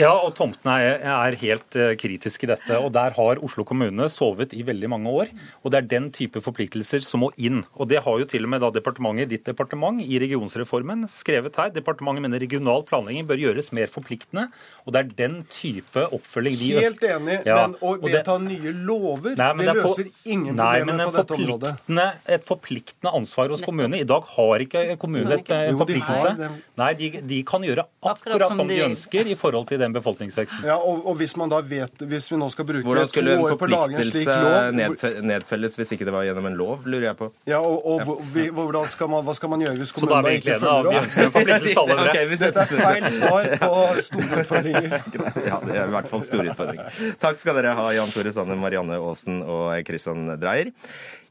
[0.00, 2.78] Ja, og tomtene er, er helt kritisk kritiske i dette.
[2.78, 5.32] Og der har Oslo kommune sovet i veldig mange år.
[5.62, 7.62] Og det er den type forpliktelser som må inn.
[7.76, 11.70] Og det har jo til og med da departementet, ditt departement, i regionsreformen skrevet her.
[11.74, 14.48] Departementet mener regional planlegging bør gjøres mer forpliktende.
[14.86, 19.36] Og det er den type oppfølging de Helt enig, Ja, men å vedta nye lover,
[19.38, 21.72] Nei, men det løser for- ingen Nei, problemer men på dette området.
[21.78, 24.00] forpliktende, et forpliktende ansvar hos kommunene.
[24.00, 26.50] I dag har ikke kommunene et, Jo, forpliktelse.
[26.76, 30.64] Nei, de, de kan gjøre akkurat, som de ønsker i forhold til den befolkningsveksten.
[30.66, 33.66] Ja, og, og hvis man da vet, hvis vi nå skal bruke to år på
[33.66, 36.46] å lage en slik lov Hvordan skulle en forpliktelse nedfelles hvis ikke det var gjennom
[36.46, 37.30] en lov, lurer jeg på.
[37.46, 40.18] Ja, og, og hvor- vi, hvordan skal man, Hva skal man gjøre hvis Så da
[40.18, 42.36] er vi ikke egentlig enige, følger vi ønsker en forpliktelse alle dere.
[42.42, 44.88] Dette er feil svar på store utfordringer.
[45.52, 47.00] Ja, det er i hvert fall store utfordringer.
[47.20, 50.72] Takk skal dere ha, Jan Tore Sanne, Marianne Aasen og Kristian Dreyer.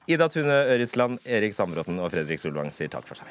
[0.07, 3.28] Ida Tune Øritsland, Erik Sandbråten og Fredrik Solvang sier takk for seg.